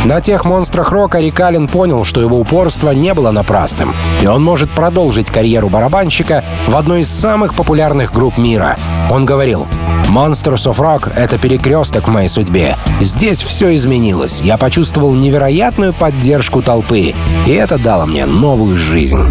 На 0.04 0.22
тех 0.22 0.46
монстрах 0.46 0.92
рока 0.92 1.20
Рикалин 1.20 1.68
понял, 1.68 2.04
что 2.04 2.22
его 2.22 2.40
упорство 2.40 2.92
не 2.92 3.14
было 3.14 3.32
напрасным, 3.32 3.96
и 4.22 4.28
он 4.28 4.44
может 4.44 4.70
продолжить 4.70 5.30
карьеру 5.30 5.70
барабанщика 5.70 6.44
в 6.68 6.76
одной 6.76 7.02
из 7.02 7.10
самых 7.10 7.56
популярных 7.56 8.14
групп 8.14 8.38
мира. 8.38 8.78
Он 9.10 9.26
говорил, 9.26 9.66
Monsters 10.10 10.68
of 10.68 10.78
Rock— 10.78 11.12
это 11.16 11.38
перекресток 11.38 12.08
в 12.08 12.12
моей 12.12 12.28
судьбе. 12.28 12.78
Здесь 13.00 13.42
все 13.42 13.74
изменилось. 13.74 14.42
Я 14.42 14.58
почувствовал 14.58 15.14
невероятную 15.16 15.94
поддержку 15.94 16.62
толпы, 16.62 17.16
и 17.48 17.52
это 17.52 17.80
дало 17.80 18.06
мне 18.06 18.26
новую 18.26 18.78
жизнь. 18.78 19.24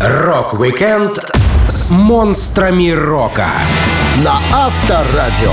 Рок-викенд 0.00 1.18
С 1.68 1.90
монстрами 1.90 2.90
рока. 2.90 3.46
На 4.18 4.38
Авторадио. 4.52 5.52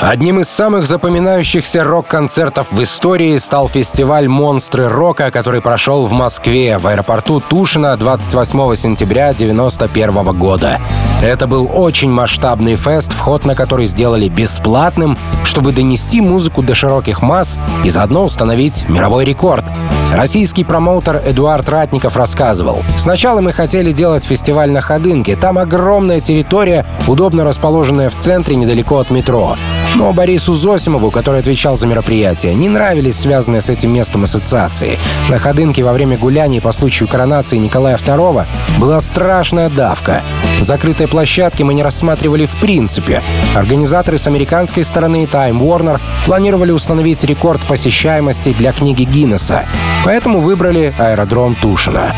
Одним 0.00 0.40
из 0.40 0.48
самых 0.48 0.86
запоминающихся 0.86 1.84
рок-концертов 1.84 2.72
в 2.72 2.82
истории 2.82 3.36
стал 3.36 3.68
фестиваль 3.68 4.28
«Монстры 4.28 4.88
рока», 4.88 5.30
который 5.30 5.60
прошел 5.60 6.06
в 6.06 6.12
Москве 6.12 6.78
в 6.78 6.86
аэропорту 6.86 7.40
Тушино 7.40 7.94
28 7.98 8.76
сентября 8.76 9.28
1991 9.28 10.38
года. 10.38 10.80
Это 11.22 11.46
был 11.46 11.70
очень 11.70 12.10
масштабный 12.10 12.76
фест, 12.76 13.12
вход 13.12 13.44
на 13.44 13.54
который 13.54 13.84
сделали 13.84 14.28
бесплатным, 14.28 15.18
чтобы 15.44 15.72
донести 15.72 16.22
музыку 16.22 16.62
до 16.62 16.74
широких 16.74 17.20
масс 17.20 17.58
и 17.84 17.90
заодно 17.90 18.24
установить 18.24 18.88
мировой 18.88 19.26
рекорд. 19.26 19.64
Российский 20.12 20.64
промоутер 20.64 21.22
Эдуард 21.24 21.68
Ратников 21.68 22.16
рассказывал. 22.16 22.82
Сначала 22.98 23.40
мы 23.40 23.52
хотели 23.52 23.92
делать 23.92 24.24
фестиваль 24.24 24.70
на 24.70 24.80
Ходынке. 24.80 25.36
Там 25.36 25.56
огромная 25.56 26.20
территория, 26.20 26.84
удобно 27.06 27.44
расположенная 27.44 28.10
в 28.10 28.16
центре, 28.16 28.56
недалеко 28.56 28.98
от 28.98 29.10
метро. 29.10 29.56
Но 29.94 30.12
Борису 30.12 30.54
Зосимову, 30.54 31.12
который 31.12 31.40
отвечал 31.40 31.76
за 31.76 31.86
мероприятие, 31.86 32.54
не 32.54 32.68
нравились 32.68 33.20
связанные 33.20 33.60
с 33.60 33.70
этим 33.70 33.92
местом 33.92 34.24
ассоциации. 34.24 34.98
На 35.28 35.38
Ходынке 35.38 35.84
во 35.84 35.92
время 35.92 36.18
гуляний 36.18 36.60
по 36.60 36.72
случаю 36.72 37.08
коронации 37.08 37.58
Николая 37.58 37.96
II 37.96 38.46
была 38.78 39.00
страшная 39.00 39.70
давка. 39.70 40.22
Закрытой 40.60 41.08
площадки 41.08 41.62
мы 41.62 41.74
не 41.74 41.82
рассматривали 41.82 42.46
в 42.46 42.60
принципе. 42.60 43.22
Организаторы 43.54 44.18
с 44.18 44.26
американской 44.26 44.84
стороны 44.84 45.24
Time 45.24 45.58
Warner 45.60 46.00
планировали 46.26 46.70
установить 46.70 47.24
рекорд 47.24 47.66
посещаемости 47.66 48.52
для 48.52 48.72
книги 48.72 49.04
Гиннесса. 49.04 49.66
Поэтому 50.04 50.40
выбрали 50.40 50.94
аэродром 50.98 51.54
Тушино. 51.54 52.14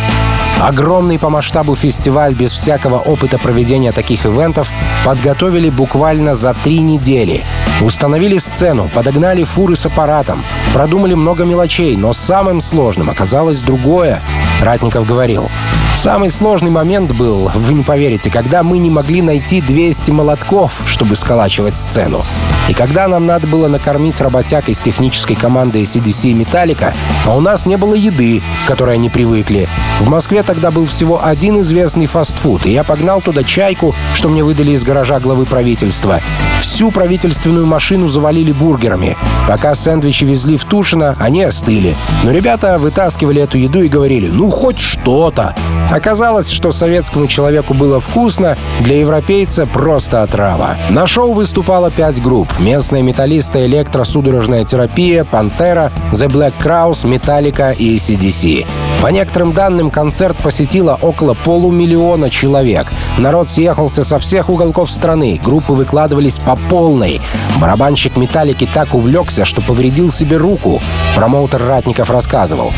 Огромный 0.62 1.18
по 1.18 1.28
масштабу 1.28 1.74
фестиваль 1.74 2.34
без 2.34 2.52
всякого 2.52 2.98
опыта 2.98 3.36
проведения 3.36 3.90
таких 3.90 4.26
ивентов 4.26 4.70
подготовили 5.04 5.70
буквально 5.70 6.36
за 6.36 6.54
три 6.54 6.78
недели. 6.78 7.44
Установили 7.80 8.38
сцену, 8.38 8.88
подогнали 8.88 9.42
фуры 9.42 9.74
с 9.74 9.86
аппаратом, 9.86 10.44
продумали 10.72 11.14
много 11.14 11.44
мелочей, 11.44 11.96
но 11.96 12.12
самым 12.12 12.60
сложным 12.60 13.10
оказалось 13.10 13.60
другое. 13.60 14.22
Ратников 14.60 15.04
говорил, 15.04 15.50
Самый 15.94 16.30
сложный 16.30 16.70
момент 16.70 17.12
был, 17.12 17.50
вы 17.54 17.74
не 17.74 17.84
поверите, 17.84 18.30
когда 18.30 18.62
мы 18.62 18.78
не 18.78 18.90
могли 18.90 19.22
найти 19.22 19.60
200 19.60 20.10
молотков, 20.10 20.80
чтобы 20.86 21.14
сколачивать 21.16 21.76
сцену. 21.76 22.24
И 22.68 22.74
когда 22.74 23.06
нам 23.08 23.26
надо 23.26 23.46
было 23.46 23.68
накормить 23.68 24.20
работяг 24.20 24.68
из 24.68 24.78
технической 24.78 25.36
команды 25.36 25.82
CDC 25.82 26.30
и 26.30 26.34
Металлика, 26.34 26.94
а 27.26 27.36
у 27.36 27.40
нас 27.40 27.66
не 27.66 27.76
было 27.76 27.94
еды, 27.94 28.42
к 28.64 28.68
которой 28.68 28.94
они 28.94 29.10
привыкли. 29.10 29.68
В 30.00 30.08
Москве 30.08 30.42
тогда 30.52 30.70
был 30.70 30.84
всего 30.84 31.24
один 31.24 31.62
известный 31.62 32.04
фастфуд, 32.04 32.66
и 32.66 32.72
я 32.72 32.84
погнал 32.84 33.22
туда 33.22 33.42
чайку, 33.42 33.94
что 34.12 34.28
мне 34.28 34.44
выдали 34.44 34.72
из 34.72 34.84
гаража 34.84 35.18
главы 35.18 35.46
правительства. 35.46 36.20
Всю 36.60 36.90
правительственную 36.90 37.64
машину 37.64 38.06
завалили 38.06 38.52
бургерами. 38.52 39.16
Пока 39.48 39.74
сэндвичи 39.74 40.24
везли 40.24 40.58
в 40.58 40.64
Тушино, 40.66 41.16
они 41.18 41.42
остыли. 41.42 41.96
Но 42.22 42.32
ребята 42.32 42.78
вытаскивали 42.78 43.40
эту 43.40 43.56
еду 43.56 43.80
и 43.80 43.88
говорили, 43.88 44.28
ну 44.28 44.50
хоть 44.50 44.78
что-то. 44.78 45.54
Оказалось, 45.90 46.50
что 46.50 46.70
советскому 46.70 47.28
человеку 47.28 47.72
было 47.72 47.98
вкусно, 47.98 48.58
для 48.80 49.00
европейца 49.00 49.64
просто 49.64 50.22
отрава. 50.22 50.76
На 50.90 51.06
шоу 51.06 51.32
выступало 51.32 51.90
пять 51.90 52.20
групп. 52.20 52.48
Местные 52.58 53.02
металлисты 53.02 53.64
электросудорожная 53.64 54.66
терапия, 54.66 55.24
Пантера, 55.24 55.90
The 56.12 56.28
Black 56.28 56.52
Crowes, 56.62 57.06
Металлика 57.06 57.70
и 57.70 57.96
ACDC. 57.96 58.66
По 59.00 59.08
некоторым 59.08 59.52
данным, 59.52 59.90
концерт 59.90 60.36
посетило 60.36 60.98
около 61.00 61.34
полумиллиона 61.34 62.30
человек. 62.30 62.86
Народ 63.18 63.48
съехался 63.48 64.04
со 64.04 64.18
всех 64.18 64.48
уголков 64.48 64.90
страны, 64.90 65.40
группы 65.42 65.72
выкладывались 65.72 66.38
по 66.38 66.56
полной. 66.56 67.20
Барабанщик 67.60 68.16
Металлики 68.16 68.68
так 68.72 68.94
увлекся, 68.94 69.44
что 69.44 69.60
повредил 69.60 70.10
себе 70.10 70.36
руку. 70.36 70.80
Промоутер 71.16 71.64
Ратников 71.66 72.10
рассказывал. 72.10 72.72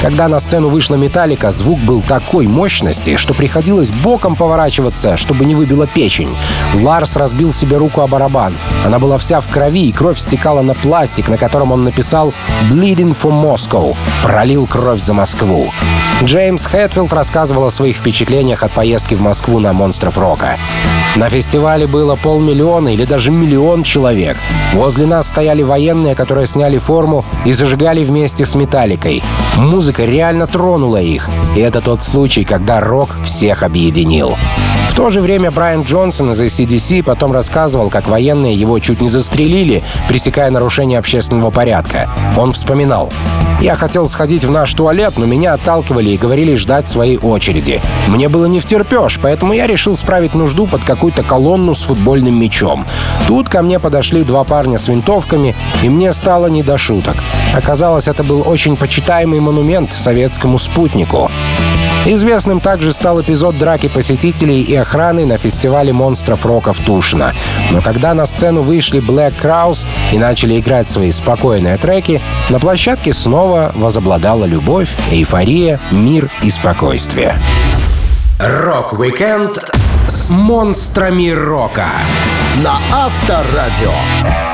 Когда 0.00 0.28
на 0.28 0.38
сцену 0.38 0.70
вышла 0.70 0.94
Металлика, 0.94 1.50
звук 1.50 1.78
был 1.80 2.00
такой 2.00 2.46
мощности, 2.46 3.16
что 3.16 3.34
приходилось 3.34 3.90
боком 3.90 4.34
поворачиваться, 4.34 5.18
чтобы 5.18 5.44
не 5.44 5.54
выбила 5.54 5.86
печень. 5.86 6.34
Ларс 6.74 7.16
разбил 7.16 7.52
себе 7.52 7.76
руку 7.76 8.00
о 8.00 8.06
барабан. 8.06 8.56
Она 8.84 8.98
была 8.98 9.18
вся 9.18 9.42
в 9.42 9.48
крови, 9.48 9.88
и 9.88 9.92
кровь 9.92 10.18
стекала 10.18 10.62
на 10.62 10.72
пластик, 10.72 11.28
на 11.28 11.36
котором 11.36 11.72
он 11.72 11.84
написал 11.84 12.32
«Bleeding 12.70 13.14
for 13.14 13.30
Moscow»— 13.30 13.94
«Пролил 14.22 14.66
кровь 14.66 15.02
за 15.02 15.12
Москву». 15.12 15.70
Джеймс 16.22 16.64
Хэтфилд 16.66 17.12
рассказывал 17.12 17.66
о 17.66 17.70
своих 17.70 17.96
впечатлениях 17.96 18.62
от 18.62 18.72
поездки 18.72 19.14
в 19.14 19.22
Москву 19.22 19.58
на 19.58 19.72
«Монстров 19.72 20.18
рока». 20.18 20.58
На 21.16 21.28
фестивале 21.28 21.86
было 21.86 22.14
полмиллиона 22.14 22.88
или 22.94 23.04
даже 23.04 23.30
миллион 23.30 23.82
человек. 23.82 24.36
Возле 24.74 25.06
нас 25.06 25.28
стояли 25.28 25.62
военные, 25.62 26.14
которые 26.14 26.46
сняли 26.46 26.78
форму 26.78 27.24
и 27.44 27.52
зажигали 27.52 28.04
вместе 28.04 28.44
с 28.44 28.54
«Металликой». 28.54 29.22
Музыка 29.56 29.89
реально 29.98 30.46
тронула 30.46 30.98
их, 30.98 31.28
и 31.56 31.60
это 31.60 31.80
тот 31.80 32.02
случай, 32.02 32.44
когда 32.44 32.80
рок 32.80 33.16
всех 33.24 33.62
объединил. 33.62 34.36
В 34.90 34.94
то 34.96 35.08
же 35.08 35.20
время 35.20 35.52
Брайан 35.52 35.82
Джонсон 35.82 36.32
из 36.32 36.42
ACDC 36.42 37.04
потом 37.04 37.32
рассказывал, 37.32 37.90
как 37.90 38.08
военные 38.08 38.54
его 38.54 38.78
чуть 38.80 39.00
не 39.00 39.08
застрелили, 39.08 39.84
пресекая 40.08 40.50
нарушение 40.50 40.98
общественного 40.98 41.50
порядка. 41.50 42.10
Он 42.36 42.52
вспоминал. 42.52 43.10
«Я 43.60 43.76
хотел 43.76 44.08
сходить 44.08 44.44
в 44.44 44.50
наш 44.50 44.74
туалет, 44.74 45.14
но 45.16 45.26
меня 45.26 45.54
отталкивали 45.54 46.10
и 46.10 46.18
говорили 46.18 46.54
ждать 46.56 46.88
своей 46.88 47.18
очереди. 47.18 47.80
Мне 48.08 48.28
было 48.28 48.46
не 48.46 48.58
втерпешь, 48.58 49.20
поэтому 49.22 49.52
я 49.52 49.68
решил 49.68 49.96
справить 49.96 50.34
нужду 50.34 50.66
под 50.66 50.82
какую-то 50.82 51.22
колонну 51.22 51.74
с 51.74 51.82
футбольным 51.82 52.38
мячом. 52.40 52.84
Тут 53.28 53.48
ко 53.48 53.62
мне 53.62 53.78
подошли 53.78 54.24
два 54.24 54.44
парня 54.44 54.76
с 54.76 54.88
винтовками, 54.88 55.54
и 55.82 55.88
мне 55.88 56.12
стало 56.12 56.48
не 56.48 56.62
до 56.62 56.76
шуток. 56.76 57.16
Оказалось, 57.54 58.08
это 58.08 58.24
был 58.24 58.42
очень 58.46 58.76
почитаемый 58.76 59.40
монумент 59.40 59.92
советскому 59.92 60.58
спутнику. 60.58 61.30
Известным 62.06 62.60
также 62.60 62.92
стал 62.92 63.20
эпизод 63.20 63.58
драки 63.58 63.88
посетителей 63.88 64.62
и 64.62 64.74
охраны 64.74 65.26
на 65.26 65.38
фестивале 65.38 65.92
монстров 65.92 66.46
рока 66.46 66.72
в 66.72 66.78
Тушино. 66.78 67.34
Но 67.70 67.82
когда 67.82 68.14
на 68.14 68.26
сцену 68.26 68.62
вышли 68.62 69.00
Black 69.00 69.34
Crowes 69.40 69.86
и 70.12 70.18
начали 70.18 70.58
играть 70.58 70.88
свои 70.88 71.12
спокойные 71.12 71.76
треки, 71.76 72.20
на 72.48 72.58
площадке 72.58 73.12
снова 73.12 73.72
возобладала 73.74 74.44
любовь, 74.44 74.90
эйфория, 75.10 75.78
мир 75.90 76.30
и 76.42 76.50
спокойствие. 76.50 77.36
Рок-викенд 78.38 79.62
С 80.08 80.30
монстрами 80.30 81.30
рока. 81.30 81.88
на 82.62 82.78
Авторадио. 82.90 84.49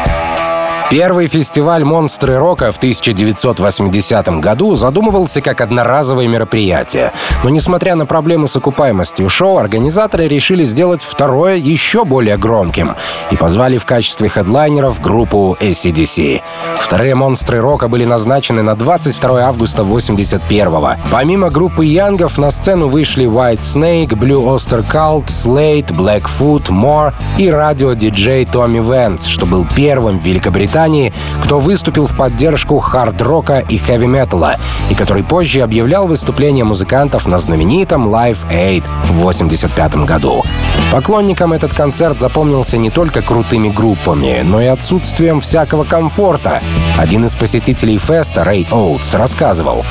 Первый 0.89 1.27
фестиваль 1.27 1.83
«Монстры 1.83 2.37
рока» 2.37 2.71
в 2.71 2.77
1980 2.77 4.29
году 4.39 4.77
задумывался 4.77 5.41
как 5.41 5.61
одноразовое 5.61 6.29
мероприятие. 6.29 7.13
Но 7.43 7.51
несмотря 7.51 7.97
на 7.97 8.07
проблемы 8.07 8.47
с 8.47 8.55
окупаемостью 8.55 9.29
шоу, 9.29 9.59
организаторы 9.59 10.29
решили 10.29 10.63
сделать 10.63 11.03
второе 11.03 11.57
еще 11.57 12.05
более 12.05 12.37
громким 12.37 12.95
и 13.33 13.37
позвали 13.37 13.79
в 13.79 13.85
качестве 13.85 14.29
хедлайнеров 14.29 15.01
группу 15.01 15.57
ACDC. 15.61 16.43
Вторые 16.77 17.17
«Монстры 17.17 17.61
рока» 17.61 17.89
были 17.89 18.05
назначены 18.05 18.63
на 18.63 18.77
22 18.77 19.41
августа 19.41 19.83
81 19.83 20.69
-го. 20.69 20.97
Помимо 21.11 21.51
группы 21.51 21.85
Янгов 21.85 22.39
на 22.39 22.53
сцену 22.53 22.87
вышли 22.87 23.27
White 23.27 23.59
Snake, 23.59 24.11
Blue 24.11 24.45
Oyster 24.55 24.85
Cult, 24.89 25.27
Slate, 25.27 25.89
Blackfoot, 25.89 26.69
More 26.69 27.13
и 27.39 27.51
радио-диджей 27.51 28.47
Томми 28.47 28.79
Венс, 28.79 29.27
что 29.27 29.47
был 29.47 29.67
первым 29.75 30.21
в 30.21 30.23
Великобритании 30.23 30.76
Британии, 30.77 31.11
кто 31.43 31.59
выступил 31.59 32.07
в 32.07 32.15
поддержку 32.15 32.79
хард-рока 32.81 33.61
и 33.67 33.79
хэви-металла, 33.79 34.57
и 34.91 34.95
который 34.95 35.25
позже 35.25 35.63
объявлял 35.63 36.07
выступление 36.07 36.65
музыкантов 36.65 37.27
на 37.27 37.39
знаменитом 37.39 38.07
Live 38.09 38.37
Aid 38.51 38.83
в 39.05 39.21
1985 39.21 39.97
году. 40.05 40.45
Поклонникам 40.93 41.55
этот 41.55 41.73
концерт 41.73 42.21
запомнился 42.21 42.77
не 42.77 42.91
только 42.91 43.23
крутыми 43.23 43.71
группами, 43.71 44.43
но 44.45 44.61
и 44.61 44.67
отсутствием 44.67 45.41
всякого 45.41 45.85
комфорта. 45.85 46.61
Один 46.99 47.25
из 47.25 47.35
посетителей 47.35 47.97
феста, 47.97 48.45
Рэй 48.45 48.69
Оутс, 48.71 49.15
рассказывал, 49.15 49.83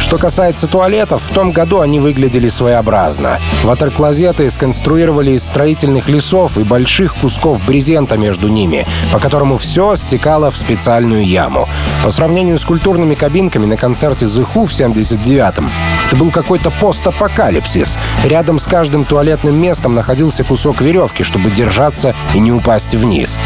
что 0.00 0.18
касается 0.18 0.68
туалетов, 0.68 1.20
в 1.28 1.34
том 1.34 1.50
году 1.50 1.80
они 1.80 1.98
выглядели 1.98 2.48
своеобразно. 2.48 3.40
Ватерклозеты 3.64 4.48
сконструировали 4.50 5.32
из 5.32 5.44
строительных 5.44 6.08
лесов 6.08 6.56
и 6.58 6.62
больших 6.62 7.16
кусков 7.16 7.60
брезента 7.66 8.16
между 8.16 8.46
ними, 8.46 8.86
по 9.12 9.18
которому 9.18 9.58
все 9.58 9.96
стекало 9.96 10.27
в 10.28 10.56
специальную 10.58 11.24
яму. 11.24 11.68
По 12.04 12.10
сравнению 12.10 12.58
с 12.58 12.64
культурными 12.64 13.14
кабинками 13.14 13.64
на 13.64 13.76
концерте 13.76 14.26
The 14.26 14.46
Who 14.54 14.66
в 14.66 14.70
79-м, 14.70 15.70
это 16.06 16.16
был 16.16 16.30
какой-то 16.30 16.70
постапокалипсис. 16.70 17.98
Рядом 18.24 18.58
с 18.58 18.66
каждым 18.66 19.04
туалетным 19.04 19.58
местом 19.60 19.94
находился 19.94 20.44
кусок 20.44 20.82
веревки, 20.82 21.22
чтобы 21.22 21.50
держаться 21.50 22.14
и 22.34 22.40
не 22.40 22.52
упасть 22.52 22.94
вниз. 22.94 23.38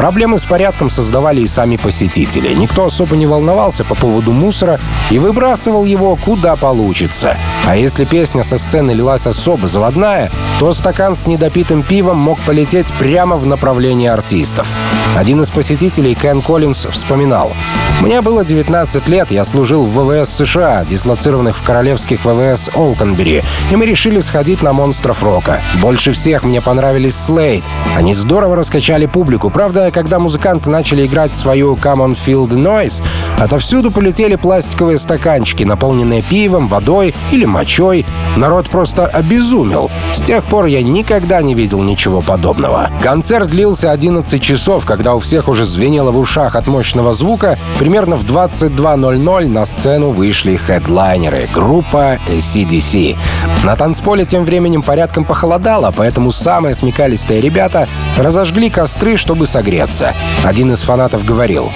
Проблемы 0.00 0.38
с 0.38 0.46
порядком 0.46 0.88
создавали 0.88 1.42
и 1.42 1.46
сами 1.46 1.76
посетители. 1.76 2.54
Никто 2.54 2.86
особо 2.86 3.16
не 3.16 3.26
волновался 3.26 3.84
по 3.84 3.94
поводу 3.94 4.32
мусора 4.32 4.80
и 5.10 5.18
выбрасывал 5.18 5.84
его 5.84 6.16
куда 6.16 6.56
получится. 6.56 7.36
А 7.66 7.76
если 7.76 8.06
песня 8.06 8.42
со 8.42 8.56
сцены 8.56 8.92
лилась 8.92 9.26
особо 9.26 9.68
заводная, 9.68 10.32
то 10.58 10.72
стакан 10.72 11.18
с 11.18 11.26
недопитым 11.26 11.82
пивом 11.82 12.16
мог 12.16 12.40
полететь 12.40 12.90
прямо 12.94 13.36
в 13.36 13.44
направлении 13.44 14.08
артистов. 14.08 14.72
Один 15.18 15.42
из 15.42 15.50
посетителей, 15.50 16.14
Кен 16.14 16.40
Коллинз, 16.40 16.86
вспоминал. 16.86 17.52
«Мне 18.00 18.22
было 18.22 18.46
19 18.46 19.08
лет, 19.08 19.30
я 19.30 19.44
служил 19.44 19.84
в 19.84 19.92
ВВС 19.92 20.30
США, 20.30 20.86
дислоцированных 20.88 21.58
в 21.58 21.62
королевских 21.62 22.24
ВВС 22.24 22.70
Олконбери, 22.74 23.44
и 23.70 23.76
мы 23.76 23.84
решили 23.84 24.20
сходить 24.20 24.62
на 24.62 24.72
монстров 24.72 25.22
рока. 25.22 25.60
Больше 25.82 26.12
всех 26.12 26.42
мне 26.42 26.62
понравились 26.62 27.14
Слейд. 27.14 27.62
Они 27.94 28.14
здорово 28.14 28.56
раскачали 28.56 29.04
публику. 29.04 29.50
Правда, 29.50 29.90
когда 29.90 30.18
музыканты 30.18 30.70
начали 30.70 31.06
играть 31.06 31.34
свою 31.34 31.74
Come 31.74 32.06
on 32.06 32.16
Feel 32.16 32.48
the 32.48 32.56
Noise, 32.56 33.02
отовсюду 33.38 33.90
полетели 33.90 34.36
пластиковые 34.36 34.98
стаканчики, 34.98 35.64
наполненные 35.64 36.22
пивом, 36.22 36.68
водой 36.68 37.14
или 37.32 37.44
мочой. 37.44 38.06
Народ 38.34 38.70
просто 38.70 39.06
обезумел. 39.06 39.90
С 40.14 40.22
тех 40.22 40.44
пор 40.44 40.66
я 40.66 40.82
никогда 40.82 41.42
не 41.42 41.54
видел 41.54 41.82
ничего 41.82 42.22
подобного. 42.22 42.88
Концерт 43.02 43.48
длился 43.48 43.90
11 43.90 44.42
часов, 44.42 44.86
когда 44.86 45.14
у 45.14 45.18
всех 45.18 45.48
уже 45.48 45.66
звенело 45.66 46.12
в 46.12 46.18
ушах 46.18 46.56
от 46.56 46.66
мощного 46.66 47.12
звука. 47.12 47.58
Примерно 47.90 48.14
в 48.14 48.24
22.00 48.24 49.48
на 49.48 49.66
сцену 49.66 50.10
вышли 50.10 50.54
хедлайнеры, 50.54 51.48
группа 51.52 52.20
CDC. 52.28 53.18
На 53.64 53.74
танцполе 53.74 54.24
тем 54.24 54.44
временем 54.44 54.82
порядком 54.82 55.24
похолодало, 55.24 55.92
поэтому 55.96 56.30
самые 56.30 56.76
смекалистые 56.76 57.40
ребята 57.40 57.88
разожгли 58.16 58.70
костры, 58.70 59.16
чтобы 59.16 59.46
согреться. 59.46 60.14
Один 60.44 60.72
из 60.72 60.82
фанатов 60.82 61.24
говорил, 61.24 61.72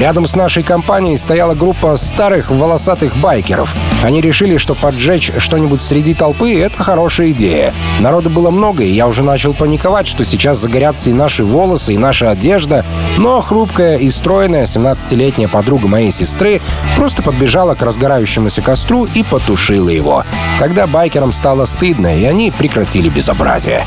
Рядом 0.00 0.24
с 0.24 0.34
нашей 0.34 0.62
компанией 0.62 1.18
стояла 1.18 1.54
группа 1.54 1.94
старых 1.98 2.50
волосатых 2.50 3.18
байкеров. 3.18 3.76
Они 4.02 4.22
решили, 4.22 4.56
что 4.56 4.74
поджечь 4.74 5.30
что-нибудь 5.36 5.82
среди 5.82 6.14
толпы— 6.14 6.54
это 6.58 6.82
хорошая 6.82 7.32
идея. 7.32 7.74
Народу 7.98 8.30
было 8.30 8.48
много, 8.48 8.82
и 8.82 8.90
я 8.90 9.06
уже 9.06 9.22
начал 9.22 9.52
паниковать, 9.52 10.06
что 10.06 10.24
сейчас 10.24 10.56
загорятся 10.56 11.10
и 11.10 11.12
наши 11.12 11.44
волосы, 11.44 11.92
и 11.92 11.98
наша 11.98 12.30
одежда. 12.30 12.82
Но 13.18 13.42
хрупкая 13.42 13.98
и 13.98 14.08
стройная 14.08 14.64
17-летняя 14.64 15.48
подруга 15.48 15.86
моей 15.86 16.12
сестры 16.12 16.62
просто 16.96 17.22
подбежала 17.22 17.74
к 17.74 17.82
разгорающемуся 17.82 18.62
костру 18.62 19.04
и 19.04 19.22
потушила 19.22 19.90
его. 19.90 20.24
Тогда 20.58 20.86
байкерам 20.86 21.30
стало 21.30 21.66
стыдно, 21.66 22.18
и 22.18 22.24
они 22.24 22.50
прекратили 22.50 23.10
безобразие. 23.10 23.84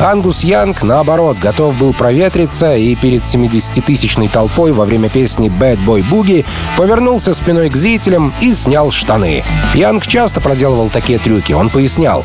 Ангус 0.00 0.44
Янг, 0.44 0.82
наоборот, 0.82 1.38
готов 1.38 1.78
был 1.78 1.94
проветриться 1.94 2.76
и 2.76 2.94
перед 2.94 3.22
70-тысячной 3.22 4.28
толпой 4.28 4.72
во 4.72 4.84
время 4.84 5.08
песни 5.08 5.48
«Bad 5.48 5.82
Boy 5.84 6.04
Boogie» 6.08 6.44
повернулся 6.76 7.32
спиной 7.32 7.70
к 7.70 7.76
зрителям 7.76 8.34
и 8.40 8.52
снял 8.52 8.90
штаны. 8.90 9.42
Янг 9.74 10.06
часто 10.06 10.40
проделывал 10.40 10.90
такие 10.90 11.18
трюки, 11.18 11.54
он 11.54 11.70
пояснял. 11.70 12.24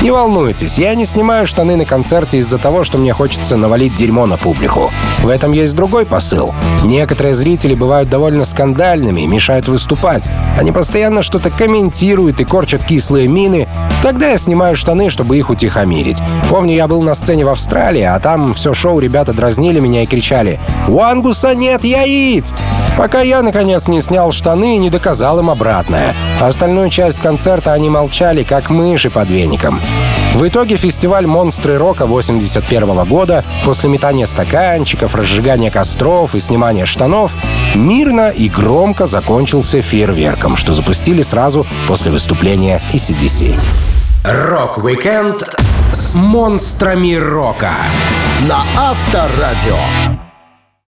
«Не 0.00 0.12
волнуйтесь, 0.12 0.78
я 0.78 0.94
не 0.94 1.06
снимаю 1.06 1.44
штаны 1.44 1.74
на 1.74 1.84
концерте 1.84 2.38
из-за 2.38 2.58
того, 2.58 2.84
что 2.84 2.98
мне 2.98 3.12
хочется 3.12 3.56
навалить 3.56 3.96
дерьмо 3.96 4.26
на 4.26 4.36
публику. 4.36 4.92
В 5.24 5.28
этом 5.28 5.50
есть 5.50 5.74
другой 5.74 6.06
посыл. 6.06 6.54
Некоторые 6.84 7.34
зрители 7.34 7.74
бывают 7.74 8.08
довольно 8.08 8.44
скандальными 8.44 9.22
и 9.22 9.26
мешают 9.26 9.66
выступать. 9.66 10.28
Они 10.56 10.70
постоянно 10.70 11.22
что-то 11.22 11.50
комментируют 11.50 12.38
и 12.38 12.44
корчат 12.44 12.84
кислые 12.84 13.26
мины. 13.26 13.66
Тогда 14.00 14.28
я 14.28 14.38
снимаю 14.38 14.76
штаны, 14.76 15.10
чтобы 15.10 15.36
их 15.36 15.50
утихомирить. 15.50 16.22
Помню, 16.48 16.76
я 16.76 16.86
был 16.86 17.02
на 17.02 17.16
сцене 17.16 17.44
в 17.44 17.48
Австралии, 17.48 18.02
а 18.02 18.20
там 18.20 18.54
все 18.54 18.74
шоу 18.74 19.00
ребята 19.00 19.32
дразнили 19.32 19.80
меня 19.80 20.04
и 20.04 20.06
кричали 20.06 20.60
«У 20.86 21.00
Ангуса 21.00 21.56
нет 21.56 21.82
яиц!» 21.82 22.54
Пока 22.98 23.20
я, 23.20 23.42
наконец, 23.42 23.86
не 23.86 24.02
снял 24.02 24.32
штаны 24.32 24.74
и 24.74 24.78
не 24.78 24.90
доказал 24.90 25.38
им 25.38 25.50
обратное. 25.50 26.16
Остальную 26.40 26.90
часть 26.90 27.20
концерта 27.20 27.72
они 27.72 27.88
молчали, 27.88 28.42
как 28.42 28.70
мыши 28.70 29.08
под 29.08 29.28
веником. 29.28 29.80
В 30.34 30.46
итоге 30.48 30.76
фестиваль 30.76 31.24
«Монстры 31.24 31.78
рока» 31.78 32.06
81 32.06 33.04
года, 33.04 33.44
после 33.64 33.88
метания 33.88 34.26
стаканчиков, 34.26 35.14
разжигания 35.14 35.70
костров 35.70 36.34
и 36.34 36.40
снимания 36.40 36.86
штанов, 36.86 37.36
мирно 37.76 38.30
и 38.30 38.48
громко 38.48 39.06
закончился 39.06 39.80
фейерверком, 39.80 40.56
что 40.56 40.74
запустили 40.74 41.22
сразу 41.22 41.68
после 41.86 42.10
выступления 42.10 42.82
AC/DC. 42.92 43.60
Рок-викенд 44.24 45.48
с 45.92 46.14
монстрами 46.14 47.14
рока 47.14 47.70
на 48.48 48.64
Авторадио. 48.76 50.17